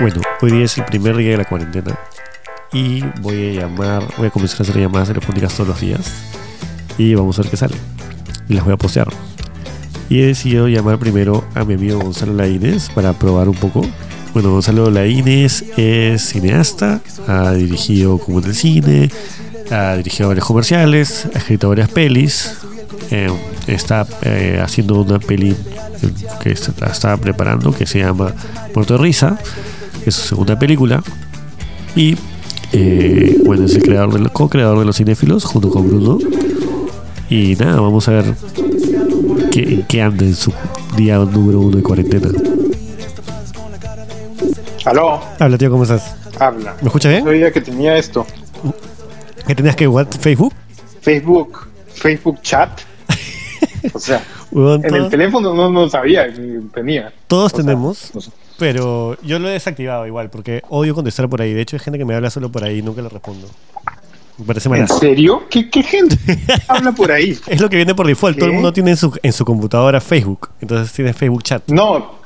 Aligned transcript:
Bueno, 0.00 0.20
hoy 0.40 0.52
día 0.52 0.64
es 0.64 0.78
el 0.78 0.84
primer 0.84 1.16
día 1.16 1.32
de 1.32 1.38
la 1.38 1.44
cuarentena 1.44 1.98
y 2.72 3.02
voy 3.20 3.48
a 3.48 3.62
llamar, 3.62 4.04
voy 4.16 4.28
a 4.28 4.30
comenzar 4.30 4.60
a 4.60 4.62
hacer 4.62 4.80
llamadas 4.80 5.08
telefónicas 5.08 5.52
todos 5.54 5.70
los 5.70 5.80
días 5.80 6.12
y 6.96 7.16
vamos 7.16 7.36
a 7.36 7.42
ver 7.42 7.50
qué 7.50 7.56
sale. 7.56 7.74
Y 8.48 8.54
las 8.54 8.64
voy 8.64 8.74
a 8.74 8.76
postear. 8.76 9.08
Y 10.08 10.20
he 10.20 10.26
decidido 10.26 10.68
llamar 10.68 11.00
primero 11.00 11.44
a 11.56 11.64
mi 11.64 11.74
amigo 11.74 11.98
Gonzalo 11.98 12.32
Laínez 12.32 12.90
para 12.90 13.12
probar 13.12 13.48
un 13.48 13.56
poco. 13.56 13.84
Bueno, 14.34 14.52
Gonzalo 14.52 14.88
Laínez 14.88 15.64
es 15.76 16.28
cineasta, 16.28 17.00
ha 17.26 17.50
dirigido 17.54 18.18
como 18.18 18.40
del 18.40 18.54
cine, 18.54 19.10
ha 19.72 19.96
dirigido 19.96 20.28
varios 20.28 20.46
comerciales, 20.46 21.26
ha 21.34 21.38
escrito 21.38 21.70
varias 21.70 21.88
pelis, 21.88 22.56
eh, 23.10 23.32
está 23.66 24.06
eh, 24.22 24.60
haciendo 24.62 25.00
una 25.00 25.18
peli 25.18 25.56
que 26.40 26.52
está, 26.52 26.86
está 26.86 27.16
preparando 27.16 27.72
que 27.72 27.84
se 27.84 27.98
llama 27.98 28.32
Muerto 28.72 28.96
de 28.96 29.02
Risa, 29.02 29.38
es 30.06 30.14
su 30.14 30.28
segunda 30.28 30.58
película. 30.58 31.02
Y 31.96 32.16
eh, 32.72 33.40
bueno, 33.44 33.66
es 33.66 33.74
el 33.74 33.82
creador 33.82 34.12
del, 34.12 34.30
co-creador 34.30 34.78
de 34.78 34.84
los 34.84 34.96
cinéfilos 34.96 35.44
junto 35.44 35.70
con 35.70 35.88
Bruno. 35.88 36.18
Y 37.30 37.56
nada, 37.56 37.80
vamos 37.80 38.08
a 38.08 38.12
ver 38.12 38.34
qué, 39.50 39.84
qué 39.88 40.02
anda 40.02 40.24
en 40.24 40.34
su 40.34 40.52
día 40.96 41.18
número 41.18 41.60
uno 41.60 41.76
de 41.76 41.82
cuarentena. 41.82 42.28
Aló, 44.84 45.20
Habla, 45.38 45.58
tío, 45.58 45.70
¿cómo 45.70 45.82
estás? 45.82 46.14
habla. 46.38 46.76
¿Me 46.80 46.86
escuchas 46.86 47.12
bien? 47.12 47.24
Sabía 47.24 47.52
que 47.52 47.60
tenía 47.60 47.96
esto. 47.96 48.26
¿Que 49.46 49.54
tenías 49.54 49.76
que 49.76 49.88
what, 49.88 50.08
Facebook? 50.20 50.54
Facebook, 51.00 51.68
Facebook 51.94 52.40
chat. 52.42 52.80
O 53.92 53.98
sea, 53.98 54.22
en 54.52 54.94
el 54.94 55.08
teléfono 55.08 55.54
no, 55.54 55.70
no 55.70 55.88
sabía 55.88 56.32
que 56.32 56.60
tenía. 56.72 57.12
todos 57.26 57.52
O 57.52 57.56
sea, 57.56 57.64
tenemos, 57.64 58.10
no 58.14 58.20
sé. 58.20 58.30
Pero 58.58 59.16
yo 59.22 59.38
lo 59.38 59.48
he 59.48 59.52
desactivado 59.52 60.06
igual 60.06 60.30
porque 60.30 60.62
odio 60.68 60.94
contestar 60.94 61.28
por 61.28 61.40
ahí. 61.40 61.52
De 61.52 61.62
hecho, 61.62 61.76
hay 61.76 61.80
gente 61.80 61.98
que 61.98 62.04
me 62.04 62.14
habla 62.14 62.30
solo 62.30 62.50
por 62.50 62.64
ahí 62.64 62.78
y 62.78 62.82
nunca 62.82 63.02
le 63.02 63.08
respondo. 63.08 63.48
Me 64.38 64.44
parece 64.44 64.68
¿En 64.68 64.78
mal. 64.78 64.88
serio? 64.88 65.44
¿Qué, 65.50 65.68
qué 65.68 65.82
gente 65.82 66.16
habla 66.68 66.92
por 66.92 67.10
ahí? 67.10 67.36
Es 67.46 67.60
lo 67.60 67.68
que 67.68 67.76
viene 67.76 67.94
por 67.94 68.06
default. 68.06 68.38
Todo 68.38 68.48
el 68.48 68.54
mundo 68.54 68.72
tiene 68.72 68.90
en 68.90 68.96
su, 68.96 69.16
en 69.22 69.32
su 69.32 69.44
computadora 69.44 70.00
Facebook. 70.00 70.50
Entonces 70.60 70.92
tiene 70.92 71.12
Facebook 71.12 71.42
Chat. 71.42 71.68
No, 71.68 72.18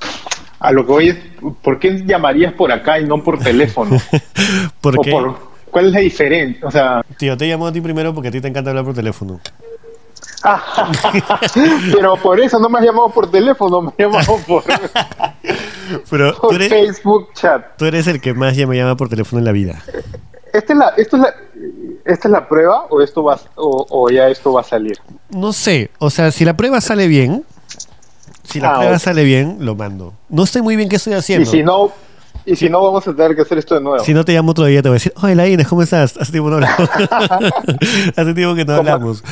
a 0.58 0.72
lo 0.72 0.86
que 0.86 0.92
voy 0.92 1.08
es, 1.08 1.16
¿por 1.62 1.78
qué 1.78 2.02
llamarías 2.06 2.52
por 2.52 2.70
acá 2.70 3.00
y 3.00 3.04
no 3.04 3.22
por 3.22 3.38
teléfono? 3.38 3.98
Porque, 4.80 5.10
por, 5.10 5.52
¿Cuál 5.72 5.86
es 5.86 5.92
la 5.92 6.00
diferencia? 6.00 6.66
O 6.66 6.70
sea, 6.70 7.02
tío, 7.16 7.34
te 7.36 7.46
llamo 7.46 7.66
a 7.66 7.72
ti 7.72 7.80
primero 7.80 8.12
porque 8.12 8.28
a 8.28 8.30
ti 8.30 8.42
te 8.42 8.48
encanta 8.48 8.70
hablar 8.70 8.84
por 8.84 8.94
teléfono. 8.94 9.40
pero 11.92 12.16
por 12.16 12.40
eso 12.40 12.58
no 12.58 12.68
me 12.68 12.78
has 12.78 12.84
llamado 12.84 13.08
por 13.10 13.30
teléfono, 13.30 13.80
me 13.82 13.88
has 13.90 13.98
llamado 13.98 14.36
por, 14.46 14.64
Pero 16.10 16.34
tú 16.34 16.40
por 16.40 16.54
eres, 16.54 16.68
Facebook 16.68 17.28
chat. 17.34 17.76
tú 17.76 17.84
eres 17.86 18.06
el 18.06 18.20
que 18.20 18.34
más 18.34 18.56
ya 18.56 18.66
me 18.66 18.76
llama 18.76 18.96
por 18.96 19.08
teléfono 19.08 19.38
en 19.40 19.44
la 19.44 19.52
vida. 19.52 19.82
¿Esta 20.52 20.72
es 20.72 20.78
la, 20.78 20.88
esto 20.96 21.16
es 21.16 21.22
la, 21.22 21.34
¿Esta 22.04 22.28
es 22.28 22.32
la 22.32 22.48
prueba 22.48 22.86
o, 22.90 23.00
esto 23.00 23.22
va, 23.24 23.38
o, 23.54 23.86
o 23.88 24.10
ya 24.10 24.28
esto 24.28 24.52
va 24.52 24.60
a 24.62 24.64
salir? 24.64 24.98
No 25.30 25.52
sé, 25.52 25.90
o 25.98 26.10
sea, 26.10 26.30
si 26.30 26.44
la 26.44 26.56
prueba 26.56 26.80
sale 26.80 27.06
bien, 27.06 27.44
si 28.44 28.60
la 28.60 28.72
Ah, 28.72 28.78
prueba 28.78 28.98
sale 28.98 29.24
bien, 29.24 29.58
lo 29.60 29.74
mando. 29.74 30.12
No 30.28 30.44
sé 30.46 30.60
muy 30.60 30.76
bien 30.76 30.88
qué 30.88 30.96
estoy 30.96 31.14
Y 31.14 31.16
haciendo. 31.16 31.50
si 31.50 31.62
no, 31.62 31.90
y 32.44 32.56
si 32.56 32.68
no 32.68 32.82
vamos 32.82 33.06
a 33.06 33.14
tener 33.14 33.34
que 33.36 33.42
hacer 33.42 33.58
esto 33.58 33.74
de 33.76 33.80
nuevo. 33.80 34.04
Si 34.04 34.12
no 34.14 34.24
te 34.24 34.32
llamo 34.32 34.50
otro 34.52 34.64
día, 34.64 34.82
te 34.82 34.88
voy 34.88 34.94
a 34.94 34.98
decir, 34.98 35.12
hola 35.20 35.46
Inés, 35.48 35.68
¿cómo 35.68 35.82
estás? 35.82 36.16
Hace 36.18 36.32
tiempo 36.32 36.50
no 36.50 36.56
hablamos. 36.56 36.88
Hace 38.16 38.34
tiempo 38.34 38.54
que 38.54 38.64
no 38.64 38.74
hablamos. 38.74 39.22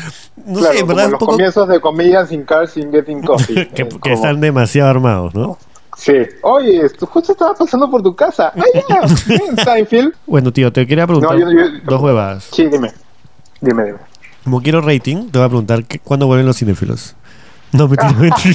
No 0.44 0.58
Claro, 0.61 0.75
sé, 0.75 0.80
en 0.80 0.86
verdad 0.86 1.11
los 1.11 1.19
poco 1.19 1.33
comienzos 1.33 1.69
de 1.69 1.81
comillas 1.81 2.28
sin 2.28 2.44
car 2.44 2.69
sin 2.69 2.91
getting 2.91 3.22
coffee. 3.22 3.69
que, 3.75 3.83
Eh, 3.83 3.88
que 3.88 3.98
como- 3.98 4.14
están 4.14 4.41
demasiado 4.41 4.88
armados, 4.91 5.34
¿no? 5.34 5.58
Sí. 5.97 6.12
Oye, 6.42 6.83
justo 6.98 7.33
estaba 7.33 7.53
pasando 7.55 7.91
por 7.91 8.03
tu 8.03 8.14
casa. 8.16 8.53
Ah, 8.56 8.62
ya, 8.88 9.00
bien, 9.27 9.56
Seinfeld. 9.56 10.14
Bueno, 10.27 10.53
tío, 10.53 10.72
te 10.72 10.86
quería 10.86 11.06
preguntar 11.06 11.38
No, 11.38 11.50
yo- 11.50 11.50
yo- 11.50 11.78
dos 11.84 12.00
huevadas. 12.00 12.48
Sí, 12.53 12.66
dime. 12.66 12.91
Dime, 13.60 13.84
dime. 13.84 13.99
Como 14.44 14.62
quiero 14.62 14.81
rating, 14.81 15.28
te 15.31 15.38
voy 15.38 15.44
a 15.47 15.49
preguntar 15.49 15.84
cuándo 16.03 16.26
vuelven 16.26 16.47
los 16.47 16.56
cinéfilos. 16.56 17.15
No, 17.72 17.87
mentira, 17.87 18.12
mentira. 18.15 18.54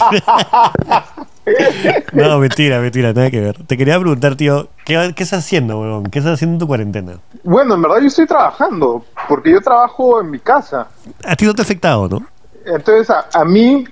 No, 2.14 2.40
mentira, 2.40 2.80
mentira, 2.80 3.14
nada 3.14 3.30
que 3.30 3.40
ver. 3.40 3.58
Te 3.66 3.78
quería 3.78 4.00
preguntar, 4.00 4.36
tío, 4.36 4.70
¿qué, 4.86 5.14
qué 5.16 5.24
estás 5.24 5.40
haciendo, 5.40 5.80
weón? 5.80 6.06
¿Qué 6.06 6.20
estás 6.20 6.36
haciendo 6.36 6.56
en 6.56 6.60
tu 6.60 6.68
cuarentena? 6.68 7.18
Bueno, 7.44 7.76
en 7.76 7.82
verdad 7.82 7.98
yo 8.02 8.08
estoy 8.08 8.26
trabajando, 8.26 9.06
porque 9.28 9.52
yo 9.52 9.62
trabajo 9.62 10.22
en 10.22 10.32
mi 10.32 10.40
casa. 10.40 10.88
A 11.24 11.36
ti 11.36 11.46
no 11.46 11.54
te 11.54 11.62
ha 11.62 11.66
afectado, 11.66 12.08
¿no? 12.08 12.22
Entonces, 12.66 13.10
a, 13.10 13.28
a 13.34 13.46
mí, 13.46 13.86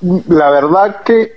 la 0.00 0.50
verdad 0.50 1.02
que, 1.04 1.32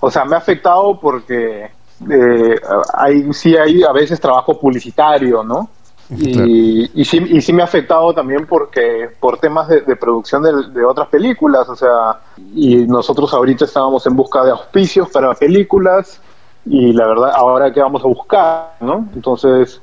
o 0.00 0.10
sea, 0.10 0.24
me 0.24 0.34
ha 0.34 0.38
afectado 0.38 0.98
porque 1.00 1.70
eh, 2.10 2.60
hay, 2.94 3.32
sí 3.32 3.56
hay 3.56 3.82
a 3.82 3.92
veces 3.92 4.20
trabajo 4.20 4.58
publicitario, 4.58 5.42
¿no? 5.42 5.70
Y, 6.10 6.90
y, 7.00 7.04
sí, 7.04 7.18
y 7.28 7.42
sí 7.42 7.52
me 7.52 7.60
ha 7.60 7.66
afectado 7.66 8.14
también 8.14 8.46
porque 8.46 9.10
por 9.20 9.38
temas 9.38 9.68
de, 9.68 9.82
de 9.82 9.94
producción 9.94 10.42
de, 10.42 10.52
de 10.72 10.84
otras 10.84 11.08
películas, 11.08 11.68
o 11.68 11.76
sea, 11.76 12.20
y 12.54 12.86
nosotros 12.86 13.34
ahorita 13.34 13.66
estábamos 13.66 14.06
en 14.06 14.16
busca 14.16 14.42
de 14.42 14.50
auspicios 14.52 15.10
para 15.10 15.34
películas 15.34 16.20
y 16.64 16.92
la 16.94 17.06
verdad, 17.06 17.32
ahora 17.34 17.72
que 17.72 17.80
vamos 17.80 18.02
a 18.02 18.08
buscar, 18.08 18.74
¿no? 18.80 19.06
Entonces, 19.14 19.82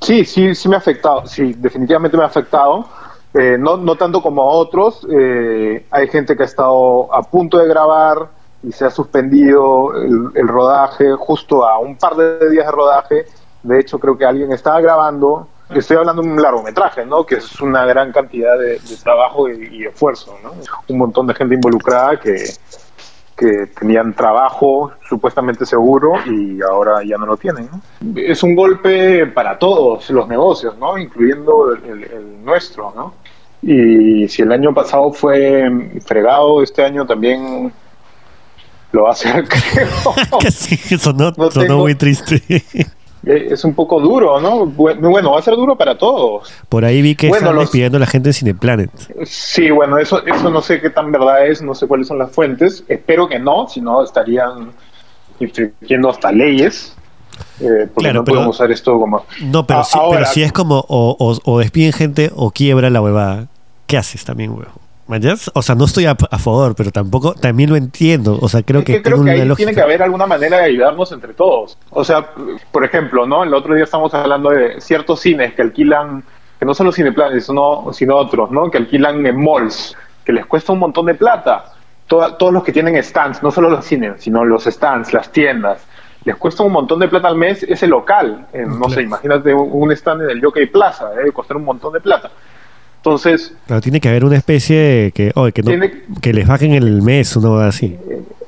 sí, 0.00 0.24
sí, 0.24 0.54
sí 0.54 0.68
me 0.68 0.76
ha 0.76 0.78
afectado, 0.78 1.26
sí, 1.26 1.52
definitivamente 1.58 2.16
me 2.16 2.22
ha 2.22 2.26
afectado. 2.26 2.86
Eh, 3.34 3.58
no, 3.58 3.76
no 3.76 3.96
tanto 3.96 4.22
como 4.22 4.42
a 4.42 4.46
otros, 4.46 5.06
eh, 5.10 5.84
hay 5.90 6.08
gente 6.08 6.34
que 6.36 6.42
ha 6.42 6.46
estado 6.46 7.12
a 7.14 7.22
punto 7.22 7.58
de 7.58 7.68
grabar 7.68 8.28
y 8.62 8.72
se 8.72 8.86
ha 8.86 8.90
suspendido 8.90 9.94
el, 9.94 10.30
el 10.34 10.48
rodaje 10.48 11.12
justo 11.18 11.66
a 11.66 11.78
un 11.78 11.96
par 11.96 12.16
de 12.16 12.48
días 12.48 12.64
de 12.64 12.72
rodaje. 12.72 13.26
De 13.62 13.78
hecho, 13.78 13.98
creo 13.98 14.16
que 14.16 14.24
alguien 14.24 14.52
estaba 14.52 14.80
grabando. 14.80 15.48
Estoy 15.70 15.96
hablando 15.96 16.22
de 16.22 16.28
un 16.28 16.40
largometraje, 16.40 17.04
¿no? 17.04 17.24
Que 17.26 17.36
es 17.36 17.60
una 17.60 17.84
gran 17.86 18.12
cantidad 18.12 18.56
de, 18.58 18.78
de 18.78 18.96
trabajo 19.02 19.48
y, 19.48 19.78
y 19.78 19.84
esfuerzo, 19.86 20.38
¿no? 20.42 20.52
Un 20.88 20.98
montón 20.98 21.26
de 21.26 21.34
gente 21.34 21.54
involucrada 21.56 22.20
que, 22.20 22.36
que 23.36 23.66
tenían 23.78 24.14
trabajo 24.14 24.92
supuestamente 25.08 25.66
seguro 25.66 26.12
y 26.24 26.62
ahora 26.62 27.02
ya 27.04 27.16
no 27.18 27.26
lo 27.26 27.36
tienen. 27.36 27.68
¿no? 27.72 27.80
Es 28.16 28.42
un 28.44 28.54
golpe 28.54 29.26
para 29.26 29.58
todos 29.58 30.08
los 30.10 30.28
negocios, 30.28 30.78
¿no? 30.78 30.96
incluyendo 30.98 31.72
el, 31.74 31.84
el- 31.84 32.04
el 32.04 32.44
nuestro. 32.44 32.92
¿no? 32.94 33.14
Y 33.60 34.28
si 34.28 34.42
el 34.42 34.52
año 34.52 34.72
pasado 34.72 35.12
fue 35.12 35.64
fregado, 36.06 36.62
este 36.62 36.84
año 36.84 37.04
también 37.04 37.72
lo 38.92 39.02
va 39.02 39.10
a 39.10 39.14
creo. 39.48 40.40
Sí, 40.50 40.76
sonó, 40.96 41.32
No 41.36 41.50
sonó 41.50 41.66
tengo- 41.66 41.78
muy 41.80 41.94
triste. 41.96 42.40
Eh, 43.24 43.48
es 43.50 43.64
un 43.64 43.74
poco 43.74 44.00
duro, 44.00 44.40
¿no? 44.40 44.66
Bu- 44.66 44.98
Bueno, 45.00 45.32
va 45.32 45.38
a 45.38 45.42
ser 45.42 45.54
duro 45.56 45.76
para 45.76 45.96
todos. 45.98 46.52
Por 46.68 46.84
ahí 46.84 47.02
vi 47.02 47.14
que 47.16 47.28
Bueno, 47.28 47.44
están 47.46 47.54
los- 47.56 47.64
despidiendo 47.64 47.96
a 47.96 48.00
la 48.00 48.06
gente 48.06 48.28
en 48.28 48.32
Cineplanet. 48.34 48.90
Sí, 49.24 49.70
bueno, 49.70 49.98
eso, 49.98 50.24
eso 50.26 50.50
no 50.50 50.60
sé 50.62 50.80
qué 50.80 50.90
tan 50.90 51.10
verdad 51.10 51.46
es, 51.46 51.60
no 51.62 51.74
sé 51.74 51.86
cuáles 51.88 52.06
son 52.08 52.18
las 52.18 52.30
fuentes. 52.30 52.84
Espero 52.88 53.28
que 53.28 53.38
no, 53.38 53.66
si 53.68 53.80
no 53.80 54.02
estarían 54.04 54.70
infringiendo 55.40 56.10
hasta 56.10 56.32
leyes. 56.32 56.92
eh, 57.60 57.88
porque 57.92 58.04
Claro, 58.08 58.20
no 58.20 58.24
pero- 58.24 58.34
podemos 58.36 58.56
usar 58.56 58.70
esto 58.70 58.98
como... 58.98 59.24
No, 59.42 59.66
pero, 59.66 59.80
A- 59.80 59.84
sí, 59.84 59.98
ahora- 59.98 60.20
pero 60.20 60.30
si 60.32 60.42
es 60.42 60.52
como 60.52 60.84
o, 60.88 61.16
o- 61.18 61.52
o 61.52 61.58
despiden 61.58 61.92
gente 61.92 62.30
o 62.34 62.50
quiebra 62.50 62.88
la 62.90 63.02
huevada, 63.02 63.48
¿qué 63.86 63.98
haces 63.98 64.24
también, 64.24 64.50
huevo? 64.52 64.70
¿Mayas? 65.08 65.50
O 65.54 65.62
sea, 65.62 65.74
no 65.76 65.84
estoy 65.84 66.06
a, 66.06 66.16
a 66.30 66.38
favor, 66.38 66.74
pero 66.74 66.90
tampoco, 66.90 67.34
también 67.34 67.70
lo 67.70 67.76
entiendo. 67.76 68.38
O 68.40 68.48
sea, 68.48 68.62
creo 68.62 68.80
Es 68.80 68.86
que, 68.86 68.92
que 68.94 69.02
creo 69.02 69.16
tiene 69.22 69.34
que 69.36 69.42
ahí 69.42 69.54
tiene 69.54 69.74
que 69.74 69.80
haber 69.80 70.02
alguna 70.02 70.26
manera 70.26 70.58
de 70.58 70.64
ayudarnos 70.64 71.12
entre 71.12 71.32
todos. 71.32 71.78
O 71.90 72.02
sea, 72.02 72.30
por 72.72 72.84
ejemplo, 72.84 73.24
¿no? 73.26 73.44
El 73.44 73.54
otro 73.54 73.74
día 73.74 73.84
estamos 73.84 74.12
hablando 74.14 74.50
de 74.50 74.80
ciertos 74.80 75.20
cines 75.20 75.54
que 75.54 75.62
alquilan, 75.62 76.24
que 76.58 76.66
no 76.66 76.74
son 76.74 76.86
los 76.86 76.96
cineplanes, 76.96 77.46
sino, 77.46 77.86
sino 77.92 78.16
otros, 78.16 78.50
¿no? 78.50 78.68
Que 78.70 78.78
alquilan 78.78 79.24
en 79.24 79.42
malls, 79.44 79.94
que 80.24 80.32
les 80.32 80.44
cuesta 80.46 80.72
un 80.72 80.80
montón 80.80 81.06
de 81.06 81.14
plata. 81.14 81.66
Toda- 82.08 82.36
todos 82.36 82.52
los 82.52 82.64
que 82.64 82.72
tienen 82.72 83.00
stands, 83.02 83.42
no 83.42 83.50
solo 83.52 83.70
los 83.70 83.84
cines, 83.84 84.20
sino 84.22 84.44
los 84.44 84.64
stands, 84.64 85.12
las 85.12 85.30
tiendas, 85.30 85.84
les 86.24 86.34
cuesta 86.36 86.64
un 86.64 86.72
montón 86.72 86.98
de 86.98 87.06
plata 87.06 87.28
al 87.28 87.36
mes 87.36 87.62
ese 87.62 87.86
local. 87.86 88.46
Eh, 88.52 88.64
no 88.66 88.78
Claro. 88.78 88.90
sé, 88.94 89.02
imagínate 89.02 89.54
un, 89.54 89.68
un 89.72 89.92
stand 89.92 90.22
en 90.22 90.30
el 90.30 90.44
Jockey 90.44 90.66
Plaza, 90.66 91.10
debe 91.10 91.30
costar 91.30 91.56
un 91.56 91.64
montón 91.64 91.92
de 91.92 92.00
plata. 92.00 92.30
Entonces, 93.10 93.54
Pero 93.68 93.80
tiene 93.80 94.00
que 94.00 94.08
haber 94.08 94.24
una 94.24 94.36
especie 94.36 94.76
de 94.76 95.12
que, 95.12 95.32
que, 95.54 95.62
no- 95.62 95.68
Tiene- 95.70 95.92
que 96.20 96.32
les 96.32 96.46
bajen 96.48 96.72
el 96.72 97.02
mes, 97.02 97.36
una 97.36 97.50
huevada 97.50 97.68
así. 97.68 97.96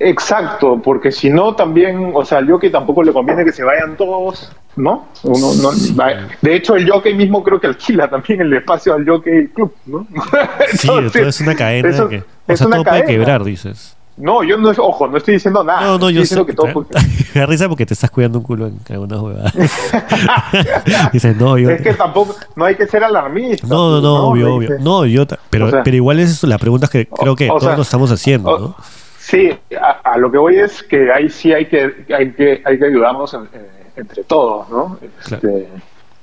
Exacto, 0.00 0.80
porque 0.82 1.12
si 1.12 1.30
no 1.30 1.54
también, 1.54 2.10
o 2.12 2.24
sea, 2.24 2.38
al 2.38 2.50
jockey 2.50 2.70
tampoco 2.70 3.04
le 3.04 3.12
conviene 3.12 3.44
que 3.44 3.52
se 3.52 3.62
vayan 3.62 3.96
todos, 3.96 4.50
¿no? 4.74 5.06
Uno, 5.22 5.52
no 5.62 5.70
va- 5.96 6.28
de 6.42 6.54
hecho, 6.56 6.74
el 6.74 6.90
jockey 6.90 7.14
mismo 7.14 7.42
creo 7.44 7.60
que 7.60 7.68
alquila 7.68 8.10
también 8.10 8.40
el 8.40 8.52
espacio 8.52 8.94
al 8.94 9.06
jockey 9.08 9.46
club, 9.48 9.72
¿no? 9.86 10.06
Sí, 10.72 10.88
todo 10.88 11.28
es 11.28 11.40
una 11.40 11.54
cadena. 11.54 11.88
eso- 11.90 12.08
que, 12.08 12.18
o 12.18 12.56
sea, 12.56 12.66
todo 12.66 12.70
puede 12.70 12.84
cadena. 12.84 13.06
quebrar, 13.06 13.44
dices. 13.44 13.96
No, 14.18 14.42
yo 14.42 14.56
no, 14.58 14.70
ojo, 14.70 15.06
no 15.08 15.16
estoy 15.16 15.34
diciendo 15.34 15.62
nada. 15.62 15.80
No, 15.82 15.98
no, 15.98 16.08
estoy 16.08 16.14
yo 16.14 16.24
sé. 16.24 16.46
que 16.46 16.52
todo 16.52 16.86
da 17.34 17.46
risa 17.46 17.68
porque 17.68 17.86
te 17.86 17.94
estás 17.94 18.10
cuidando 18.10 18.38
un 18.38 18.44
culo 18.44 18.66
en 18.66 18.78
algunas 18.90 19.20
huevadas. 19.20 19.52
Dices, 21.12 21.36
no, 21.36 21.56
yo. 21.58 21.70
Es 21.70 21.82
que 21.82 21.94
tampoco, 21.94 22.34
no 22.56 22.64
hay 22.64 22.74
que 22.74 22.86
ser 22.86 23.04
alarmista. 23.04 23.66
No, 23.66 23.90
no, 23.92 24.00
no, 24.00 24.28
obvio, 24.28 24.54
obvio. 24.54 24.70
No, 24.80 25.04
yo. 25.06 25.24
Pero, 25.50 25.66
O 25.66 25.70
sea- 25.70 25.82
pero 25.82 25.96
igual 25.96 26.18
es 26.20 26.42
la 26.44 26.58
pregunta 26.58 26.88
que 26.88 27.06
creo 27.06 27.36
que 27.36 27.48
O- 27.50 27.54
o 27.54 27.58
todos 27.58 27.76
lo 27.76 27.82
estamos 27.82 28.10
haciendo, 28.10 28.58
¿no? 28.58 28.76
Sí, 29.18 29.50
a, 29.80 30.12
a 30.12 30.18
lo 30.18 30.30
que 30.30 30.38
voy 30.38 30.56
es 30.56 30.82
que 30.82 31.12
ahí 31.12 31.28
sí 31.28 31.52
hay 31.52 31.66
que, 31.66 32.04
hay 32.16 32.32
que, 32.32 32.62
hay 32.64 32.78
que 32.78 32.84
ayudarnos 32.86 33.34
en- 33.34 33.48
eh, 33.52 33.68
entre 33.96 34.24
todos, 34.24 34.68
¿no? 34.70 34.98
Este, 35.22 35.68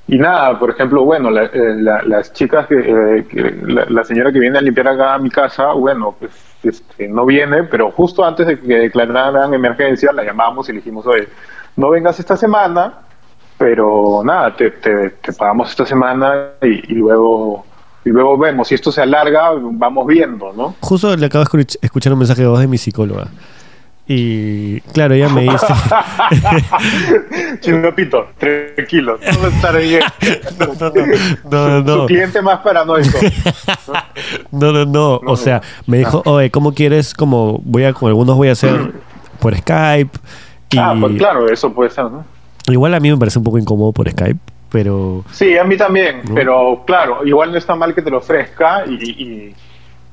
y 0.08 0.20
nada, 0.20 0.60
por 0.60 0.70
ejemplo, 0.70 1.04
bueno, 1.04 1.30
eh, 1.36 1.76
las 1.78 2.32
chicas, 2.34 2.68
que, 2.68 2.76
eh, 2.76 3.86
la, 3.90 4.04
señora 4.04 4.32
que 4.32 4.40
viene 4.40 4.60
a 4.60 4.62
limpiar 4.62 4.90
acá 4.90 5.16
a 5.16 5.20
mi 5.20 5.32
casa, 5.32 5.72
bueno, 5.74 6.16
pues 6.20 6.32
este, 6.62 7.08
no 7.08 7.26
viene, 7.26 7.64
pero 7.64 7.92
justo 7.92 8.24
antes 8.24 8.46
de 8.46 8.60
que 8.60 8.76
declararan 8.76 9.54
emergencia, 9.54 10.12
la 10.12 10.24
llamamos 10.24 10.70
y 10.70 10.74
le 10.74 10.78
dijimos, 10.78 11.08
oye, 11.08 11.28
no 11.76 11.90
vengas 11.90 12.20
esta 12.20 12.38
semana, 12.38 12.94
pero 13.58 14.22
nada, 14.24 14.56
te, 14.56 14.70
te, 14.70 15.12
pagamos 15.38 15.72
esta 15.72 15.88
semana 15.88 16.50
y, 16.62 16.94
luego 16.94 17.66
y 18.04 18.10
luego 18.10 18.38
vemos, 18.38 18.68
si 18.68 18.76
esto 18.76 18.92
se 18.92 19.02
alarga, 19.02 19.54
vamos 19.60 20.06
viendo, 20.06 20.54
¿no? 20.54 20.76
Justo 20.82 21.16
le 21.18 21.26
acabo 21.26 21.46
de 21.46 21.66
escuchar 21.82 22.14
un 22.14 22.20
mensaje 22.20 22.44
de 22.44 22.48
voz 22.48 22.60
de 22.60 22.68
mi 22.68 22.78
psicóloga. 22.78 23.30
Y 24.08 24.82
claro, 24.94 25.16
ella 25.16 25.30
me 25.30 25.42
dice. 25.44 25.66
Chinopito, 27.60 28.28
tranquilo, 28.38 29.18
todo 29.18 29.48
estará 29.48 29.80
bien. 29.80 30.02
No, 31.50 31.70
no, 31.70 31.82
no. 31.82 32.02
Tu 32.02 32.08
cliente 32.08 32.42
más 32.42 32.60
paranoico. 32.60 33.18
No, 34.52 34.72
no, 34.72 34.86
no. 34.86 35.22
O 35.26 35.36
sea, 35.36 35.62
me 35.88 35.98
dijo, 35.98 36.22
oye, 36.26 36.52
¿cómo 36.52 36.74
quieres? 36.74 37.14
Como 37.14 37.60
voy 37.64 37.84
a, 37.84 37.94
con 37.94 38.10
algunos 38.10 38.36
voy 38.36 38.50
a 38.50 38.52
hacer 38.54 38.94
por 39.40 39.56
Skype. 39.56 40.18
Ah, 40.78 40.96
pues 41.00 41.18
claro, 41.18 41.50
eso 41.50 41.72
puede 41.74 41.90
ser, 41.90 42.06
¿no? 42.06 42.26
Igual 42.68 42.94
a 42.94 43.00
mí 43.00 43.10
me 43.10 43.18
parece 43.18 43.40
un 43.40 43.46
poco 43.46 43.58
incómodo 43.58 43.92
por 43.92 44.10
Skype, 44.10 44.40
pero. 44.72 45.24
Sí, 45.32 45.58
a 45.58 45.64
mí 45.64 45.78
también, 45.78 46.22
pero 46.34 46.84
claro, 46.86 47.26
igual 47.26 47.52
no 47.52 47.58
está 47.58 47.76
mal 47.76 47.94
que 47.94 48.02
te 48.02 48.10
lo 48.10 48.18
ofrezca 48.18 48.86
y 48.86 49.54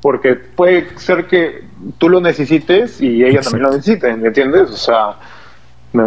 porque 0.02 0.34
puede 0.34 0.98
ser 0.98 1.26
que 1.26 1.62
tú 1.96 2.08
lo 2.08 2.20
necesites 2.20 3.00
y 3.00 3.24
ella 3.24 3.40
también 3.40 3.62
lo 3.62 3.70
necesite, 3.70 4.14
¿me 4.16 4.28
entiendes? 4.28 4.68
O 4.68 4.76
sea, 4.76 5.16
no, 5.92 6.04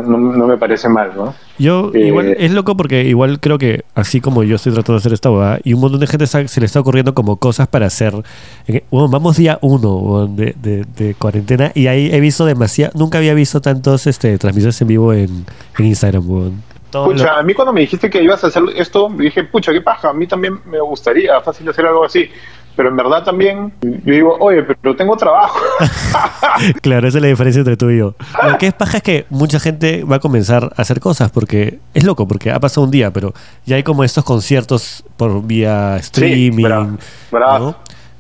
me 0.48 0.58
parece 0.58 0.90
mal, 0.90 1.14
¿no? 1.16 1.34
Yo, 1.58 1.92
eh, 1.94 2.08
igual, 2.08 2.36
es 2.38 2.52
loco 2.52 2.76
porque 2.76 3.04
igual 3.04 3.40
creo 3.40 3.58
que 3.58 3.86
así 3.96 4.20
como 4.20 4.44
yo 4.44 4.58
estoy 4.58 4.74
tratando 4.74 4.94
de 4.94 4.98
hacer 4.98 5.14
esta 5.14 5.30
boda, 5.30 5.60
y 5.64 5.74
un 5.74 5.80
montón 5.80 6.02
de 6.02 6.08
gente 6.08 6.28
se 6.28 6.60
le 6.60 6.66
está 6.66 6.82
ocurriendo 6.82 7.14
como 7.14 7.38
cosas 7.38 7.70
para 7.70 7.86
hacer. 7.86 8.14
Bueno, 8.92 9.08
vamos 9.08 9.38
día 9.38 9.60
uno 9.62 10.28
de, 10.28 11.16
cuarentena 11.18 11.72
y 11.74 11.88
ahí 11.88 12.10
he 12.12 12.20
visto 12.20 12.46
demasiado, 12.46 12.92
nunca 12.96 13.20
había 13.20 13.34
visto 13.34 13.62
tantos 13.62 14.08
este, 14.08 14.38
transmisiones 14.38 14.82
en 14.82 14.88
vivo 14.88 15.14
en, 15.14 15.46
Instagram, 15.80 16.62
Pucha, 16.92 17.40
a 17.40 17.44
mí 17.44 17.54
cuando 17.54 17.74
me 17.74 17.82
dijiste 17.82 18.10
que 18.10 18.24
ibas 18.24 18.42
a 18.46 18.48
hacer 18.48 18.64
esto, 18.78 19.10
dije, 19.18 19.44
pucha, 19.44 19.74
qué 19.74 19.82
paja, 19.82 20.12
a 20.12 20.14
mí 20.14 20.28
también 20.28 20.62
me 20.66 20.80
gustaría 20.80 21.42
fácil 21.42 21.68
hacer 21.68 21.86
algo 21.86 22.06
así 22.06 22.30
pero 22.76 22.90
en 22.90 22.98
verdad 22.98 23.24
también 23.24 23.74
yo 23.82 24.14
digo, 24.14 24.38
oye, 24.40 24.64
pero 24.64 24.96
tengo 24.96 25.16
trabajo. 25.16 25.60
claro, 26.82 27.08
esa 27.08 27.18
es 27.18 27.22
la 27.22 27.28
diferencia 27.30 27.60
entre 27.60 27.78
tú 27.78 27.90
y 27.90 28.00
yo. 28.00 28.16
Lo 28.48 28.58
que 28.58 28.68
es 28.68 28.74
paja 28.74 28.98
es 28.98 29.04
que 29.04 29.26
mucha 29.30 29.60
gente 29.60 30.04
va 30.04 30.18
a 30.18 30.20
comenzar 30.20 30.74
a 30.76 30.82
hacer 30.82 31.00
cosas 31.00 31.32
porque 31.32 31.80
es 31.94 32.04
loco, 32.04 32.28
porque 32.28 32.52
ha 32.52 32.60
pasado 32.60 32.86
un 32.86 32.92
día, 32.92 33.12
pero 33.12 33.34
ya 33.66 33.78
hay 33.78 33.84
como 33.84 34.04
estos 34.04 34.24
conciertos 34.24 35.04
por 35.18 35.44
vía 35.46 35.98
streaming. 35.98 36.98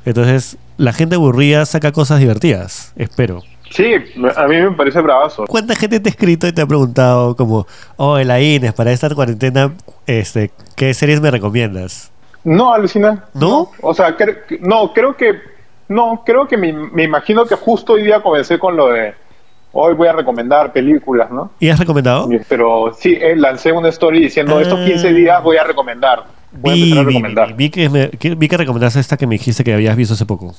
Entonces, 0.05 0.57
la 0.77 0.93
gente 0.93 1.15
aburrida 1.15 1.65
saca 1.65 1.91
cosas 1.91 2.19
divertidas, 2.19 2.93
espero. 2.95 3.41
Sí, 3.71 3.93
a 4.35 4.47
mí 4.47 4.55
me 4.57 4.71
parece 4.71 5.01
bravazo. 5.01 5.45
¿Cuánta 5.47 5.75
gente 5.75 5.99
te 5.99 6.09
ha 6.09 6.11
escrito 6.11 6.47
y 6.47 6.53
te 6.53 6.61
ha 6.61 6.67
preguntado 6.67 7.35
como, 7.35 7.67
oh, 7.97 8.17
la 8.19 8.39
Inés, 8.39 8.73
para 8.73 8.91
esta 8.91 9.09
cuarentena, 9.09 9.73
este, 10.05 10.51
¿qué 10.75 10.93
series 10.93 11.19
me 11.19 11.31
recomiendas? 11.31 12.11
No, 12.45 12.73
alucina. 12.73 13.25
¿No? 13.33 13.71
O 13.81 13.93
sea, 13.93 14.15
no, 14.61 14.93
creo 14.93 15.17
que. 15.17 15.33
No, 15.87 16.23
creo 16.25 16.47
que 16.47 16.57
me, 16.57 16.71
me, 16.71 17.03
imagino 17.03 17.45
que 17.45 17.55
justo 17.55 17.93
hoy 17.93 18.03
día 18.03 18.21
comencé 18.21 18.57
con 18.57 18.77
lo 18.77 18.89
de. 18.89 19.13
Hoy 19.73 19.93
voy 19.93 20.07
a 20.07 20.13
recomendar 20.13 20.71
películas, 20.71 21.29
¿no? 21.31 21.51
¿Y 21.59 21.69
has 21.69 21.79
recomendado? 21.79 22.29
Pero 22.47 22.93
sí, 22.97 23.17
eh, 23.19 23.35
lancé 23.35 23.71
una 23.71 23.89
story 23.89 24.21
diciendo: 24.21 24.59
estos 24.59 24.79
15 24.79 25.07
ah. 25.07 25.11
días 25.11 25.43
voy 25.43 25.57
a 25.57 25.63
recomendar. 25.63 26.23
Voy 26.53 26.73
vi, 26.73 26.81
a 26.81 26.83
empezar 26.83 27.03
a 27.03 27.07
recomendar. 27.07 27.55
Vi, 27.55 27.69
que, 27.69 28.35
vi 28.37 28.47
que 28.47 28.57
recomendaste 28.57 28.99
esta 28.99 29.17
que 29.17 29.27
me 29.27 29.35
dijiste 29.35 29.63
que 29.63 29.73
habías 29.73 29.95
visto 29.97 30.13
hace 30.13 30.25
poco. 30.25 30.55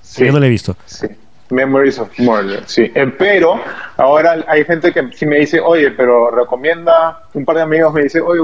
Sí. 0.00 0.24
Yo 0.24 0.32
no 0.32 0.38
la 0.40 0.46
he 0.46 0.50
visto. 0.50 0.76
Sí. 0.86 1.08
Memories 1.50 1.98
of 1.98 2.10
Murder, 2.18 2.62
sí. 2.66 2.90
Eh, 2.94 3.12
pero 3.18 3.60
ahora 3.96 4.44
hay 4.46 4.64
gente 4.64 4.92
que 4.92 5.10
sí 5.14 5.26
me 5.26 5.36
dice, 5.36 5.60
oye, 5.60 5.90
pero 5.90 6.30
recomienda, 6.30 7.22
un 7.34 7.44
par 7.44 7.56
de 7.56 7.62
amigos 7.62 7.92
me 7.94 8.02
dice, 8.02 8.20
oye, 8.20 8.40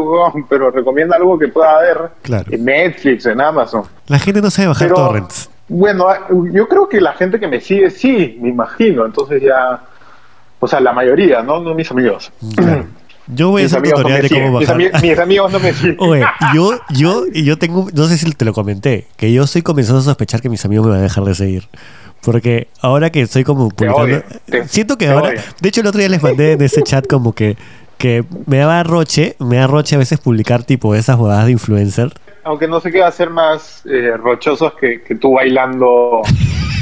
pero 0.48 0.70
recomienda 0.70 1.16
algo 1.16 1.38
que 1.38 1.48
pueda 1.48 1.80
ver 1.80 1.98
en 2.50 2.64
Netflix, 2.64 3.26
en 3.26 3.40
Amazon. 3.40 3.84
La 4.06 4.18
gente 4.18 4.40
no 4.40 4.50
sabe 4.50 4.68
bajar 4.68 4.92
torrents. 4.92 5.50
Bueno, 5.68 6.08
ah, 6.08 6.26
yo 6.52 6.68
creo 6.68 6.88
que 6.88 7.00
la 7.00 7.12
gente 7.14 7.40
que 7.40 7.48
me 7.48 7.60
sigue, 7.60 7.90
sí, 7.90 8.38
me 8.40 8.50
imagino. 8.50 9.06
Entonces 9.06 9.42
ya, 9.42 9.80
o 10.60 10.66
sea, 10.66 10.80
la 10.80 10.92
mayoría, 10.92 11.42
¿no? 11.42 11.60
No 11.60 11.74
mis 11.74 11.90
amigos. 11.90 12.32
Yo 13.26 13.50
voy 13.50 13.62
a 13.62 13.66
hacer 13.66 13.78
un 13.80 13.90
tutorial 13.90 14.22
de 14.22 14.28
cómo 14.28 14.52
bajar. 14.52 14.76
Mis, 14.76 15.18
amigos 15.18 15.50
no 15.50 15.58
me 15.58 15.72
siguen. 15.74 15.96
Oye, 15.98 16.24
yo, 16.54 16.72
yo, 16.90 17.24
yo 17.32 17.56
tengo, 17.56 17.88
no 17.94 18.06
sé 18.06 18.18
si 18.18 18.30
te 18.32 18.44
lo 18.44 18.52
comenté, 18.52 19.06
que 19.16 19.32
yo 19.32 19.44
estoy 19.44 19.62
comenzando 19.62 20.00
a 20.00 20.02
sospechar 20.02 20.42
que 20.42 20.50
mis 20.50 20.64
amigos 20.64 20.86
me 20.86 20.92
van 20.92 21.00
a 21.00 21.04
dejar 21.04 21.24
de 21.24 21.34
seguir. 21.34 21.68
Porque 22.24 22.68
ahora 22.80 23.10
que 23.10 23.22
estoy 23.22 23.44
como 23.44 23.68
publicando. 23.68 24.22
siento 24.66 24.96
que 24.96 25.08
ahora. 25.08 25.34
De 25.60 25.68
hecho, 25.68 25.80
el 25.80 25.86
otro 25.86 25.98
día 25.98 26.08
les 26.08 26.22
mandé 26.22 26.52
en 26.52 26.62
ese 26.62 26.82
chat 26.82 27.06
como 27.06 27.32
que. 27.32 27.56
Que 27.98 28.24
me 28.46 28.58
daba 28.58 28.82
roche, 28.82 29.36
me 29.38 29.56
da 29.56 29.68
roche 29.68 29.94
a 29.94 29.98
veces 29.98 30.18
publicar 30.18 30.64
tipo 30.64 30.94
esas 30.96 31.16
bodadas 31.16 31.46
de 31.46 31.52
influencer. 31.52 32.12
Aunque 32.42 32.66
no 32.66 32.80
sé 32.80 32.90
qué 32.90 33.00
va 33.00 33.06
a 33.06 33.12
ser 33.12 33.30
más 33.30 33.82
eh, 33.86 34.16
rochosos 34.16 34.74
que, 34.74 35.00
que 35.00 35.14
tú 35.14 35.34
bailando 35.34 36.20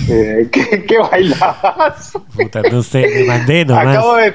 eh, 0.09 0.49
¿qué, 0.51 0.99
bailabas? 0.99 2.13
Puta, 2.35 2.63
no 2.63 2.83
sé, 2.83 3.07
me 3.15 3.25
mandé 3.25 3.65
nomás. 3.67 3.87
Acabo 3.87 4.17
de, 4.17 4.35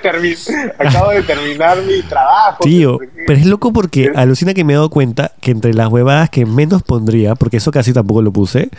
acabo 0.77 1.12
de 1.12 1.24
terminar 1.24 1.81
mi 1.83 2.01
trabajo. 2.03 2.63
Tío, 2.63 3.00
pero 3.25 3.39
es 3.39 3.45
loco 3.45 3.74
porque 3.74 4.12
alucina 4.15 4.53
que 4.53 4.63
me 4.63 4.74
he 4.74 4.75
dado 4.75 4.89
cuenta 4.89 5.31
que 5.42 5.51
entre 5.51 5.74
las 5.74 5.89
huevadas 5.89 6.30
que 6.30 6.45
menos 6.45 6.83
pondría, 6.83 7.36
porque 7.36 7.57
eso 7.57 7.71
casi 7.71 7.94
tampoco 7.94 8.21
lo 8.21 8.31
puse, 8.31 8.69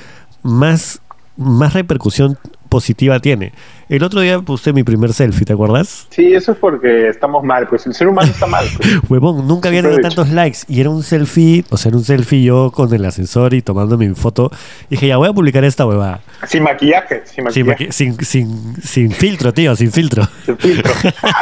más 0.42 1.00
más 1.38 1.72
repercusión 1.72 2.36
positiva 2.68 3.18
tiene. 3.20 3.52
El 3.88 4.02
otro 4.02 4.20
día 4.20 4.38
puse 4.40 4.72
mi 4.74 4.82
primer 4.82 5.14
selfie, 5.14 5.46
¿te 5.46 5.54
acuerdas? 5.54 6.06
Sí, 6.10 6.34
eso 6.34 6.52
es 6.52 6.58
porque 6.58 7.08
estamos 7.08 7.42
mal, 7.42 7.66
pues 7.66 7.86
el 7.86 7.94
ser 7.94 8.08
humano 8.08 8.30
está 8.30 8.46
mal. 8.46 8.66
Pues. 8.76 8.98
Huevón, 9.08 9.46
nunca 9.48 9.68
había 9.68 9.80
tenido 9.80 10.00
tantos 10.00 10.28
likes 10.28 10.58
y 10.68 10.80
era 10.80 10.90
un 10.90 11.02
selfie, 11.02 11.64
o 11.70 11.78
sea, 11.78 11.88
era 11.88 11.96
un 11.96 12.04
selfie 12.04 12.42
yo 12.42 12.70
con 12.70 12.92
el 12.92 13.04
ascensor 13.04 13.54
y 13.54 13.62
tomando 13.62 13.96
mi 13.96 14.08
foto. 14.10 14.50
Y 14.90 14.96
dije, 14.96 15.08
ya 15.08 15.16
voy 15.16 15.28
a 15.28 15.32
publicar 15.32 15.64
esta 15.64 15.86
huevada. 15.86 16.20
Sin 16.46 16.62
maquillaje, 16.62 17.22
sin 17.24 17.44
maquillaje. 17.44 17.92
Sin, 17.92 18.22
sin, 18.22 18.76
sin, 18.82 19.10
filtro, 19.12 19.54
tío, 19.54 19.74
sin 19.74 19.90
filtro. 19.90 20.24
Sin 20.44 20.58
filtro. 20.58 20.92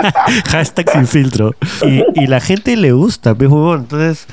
Hashtag 0.51 0.91
sin 0.91 1.07
filtro. 1.07 1.55
Y, 1.85 2.23
y, 2.23 2.27
la 2.27 2.41
gente 2.41 2.77
le 2.77 2.93
gusta, 2.93 3.35
pues, 3.35 3.51
huevón. 3.51 3.81
Entonces, 3.81 4.27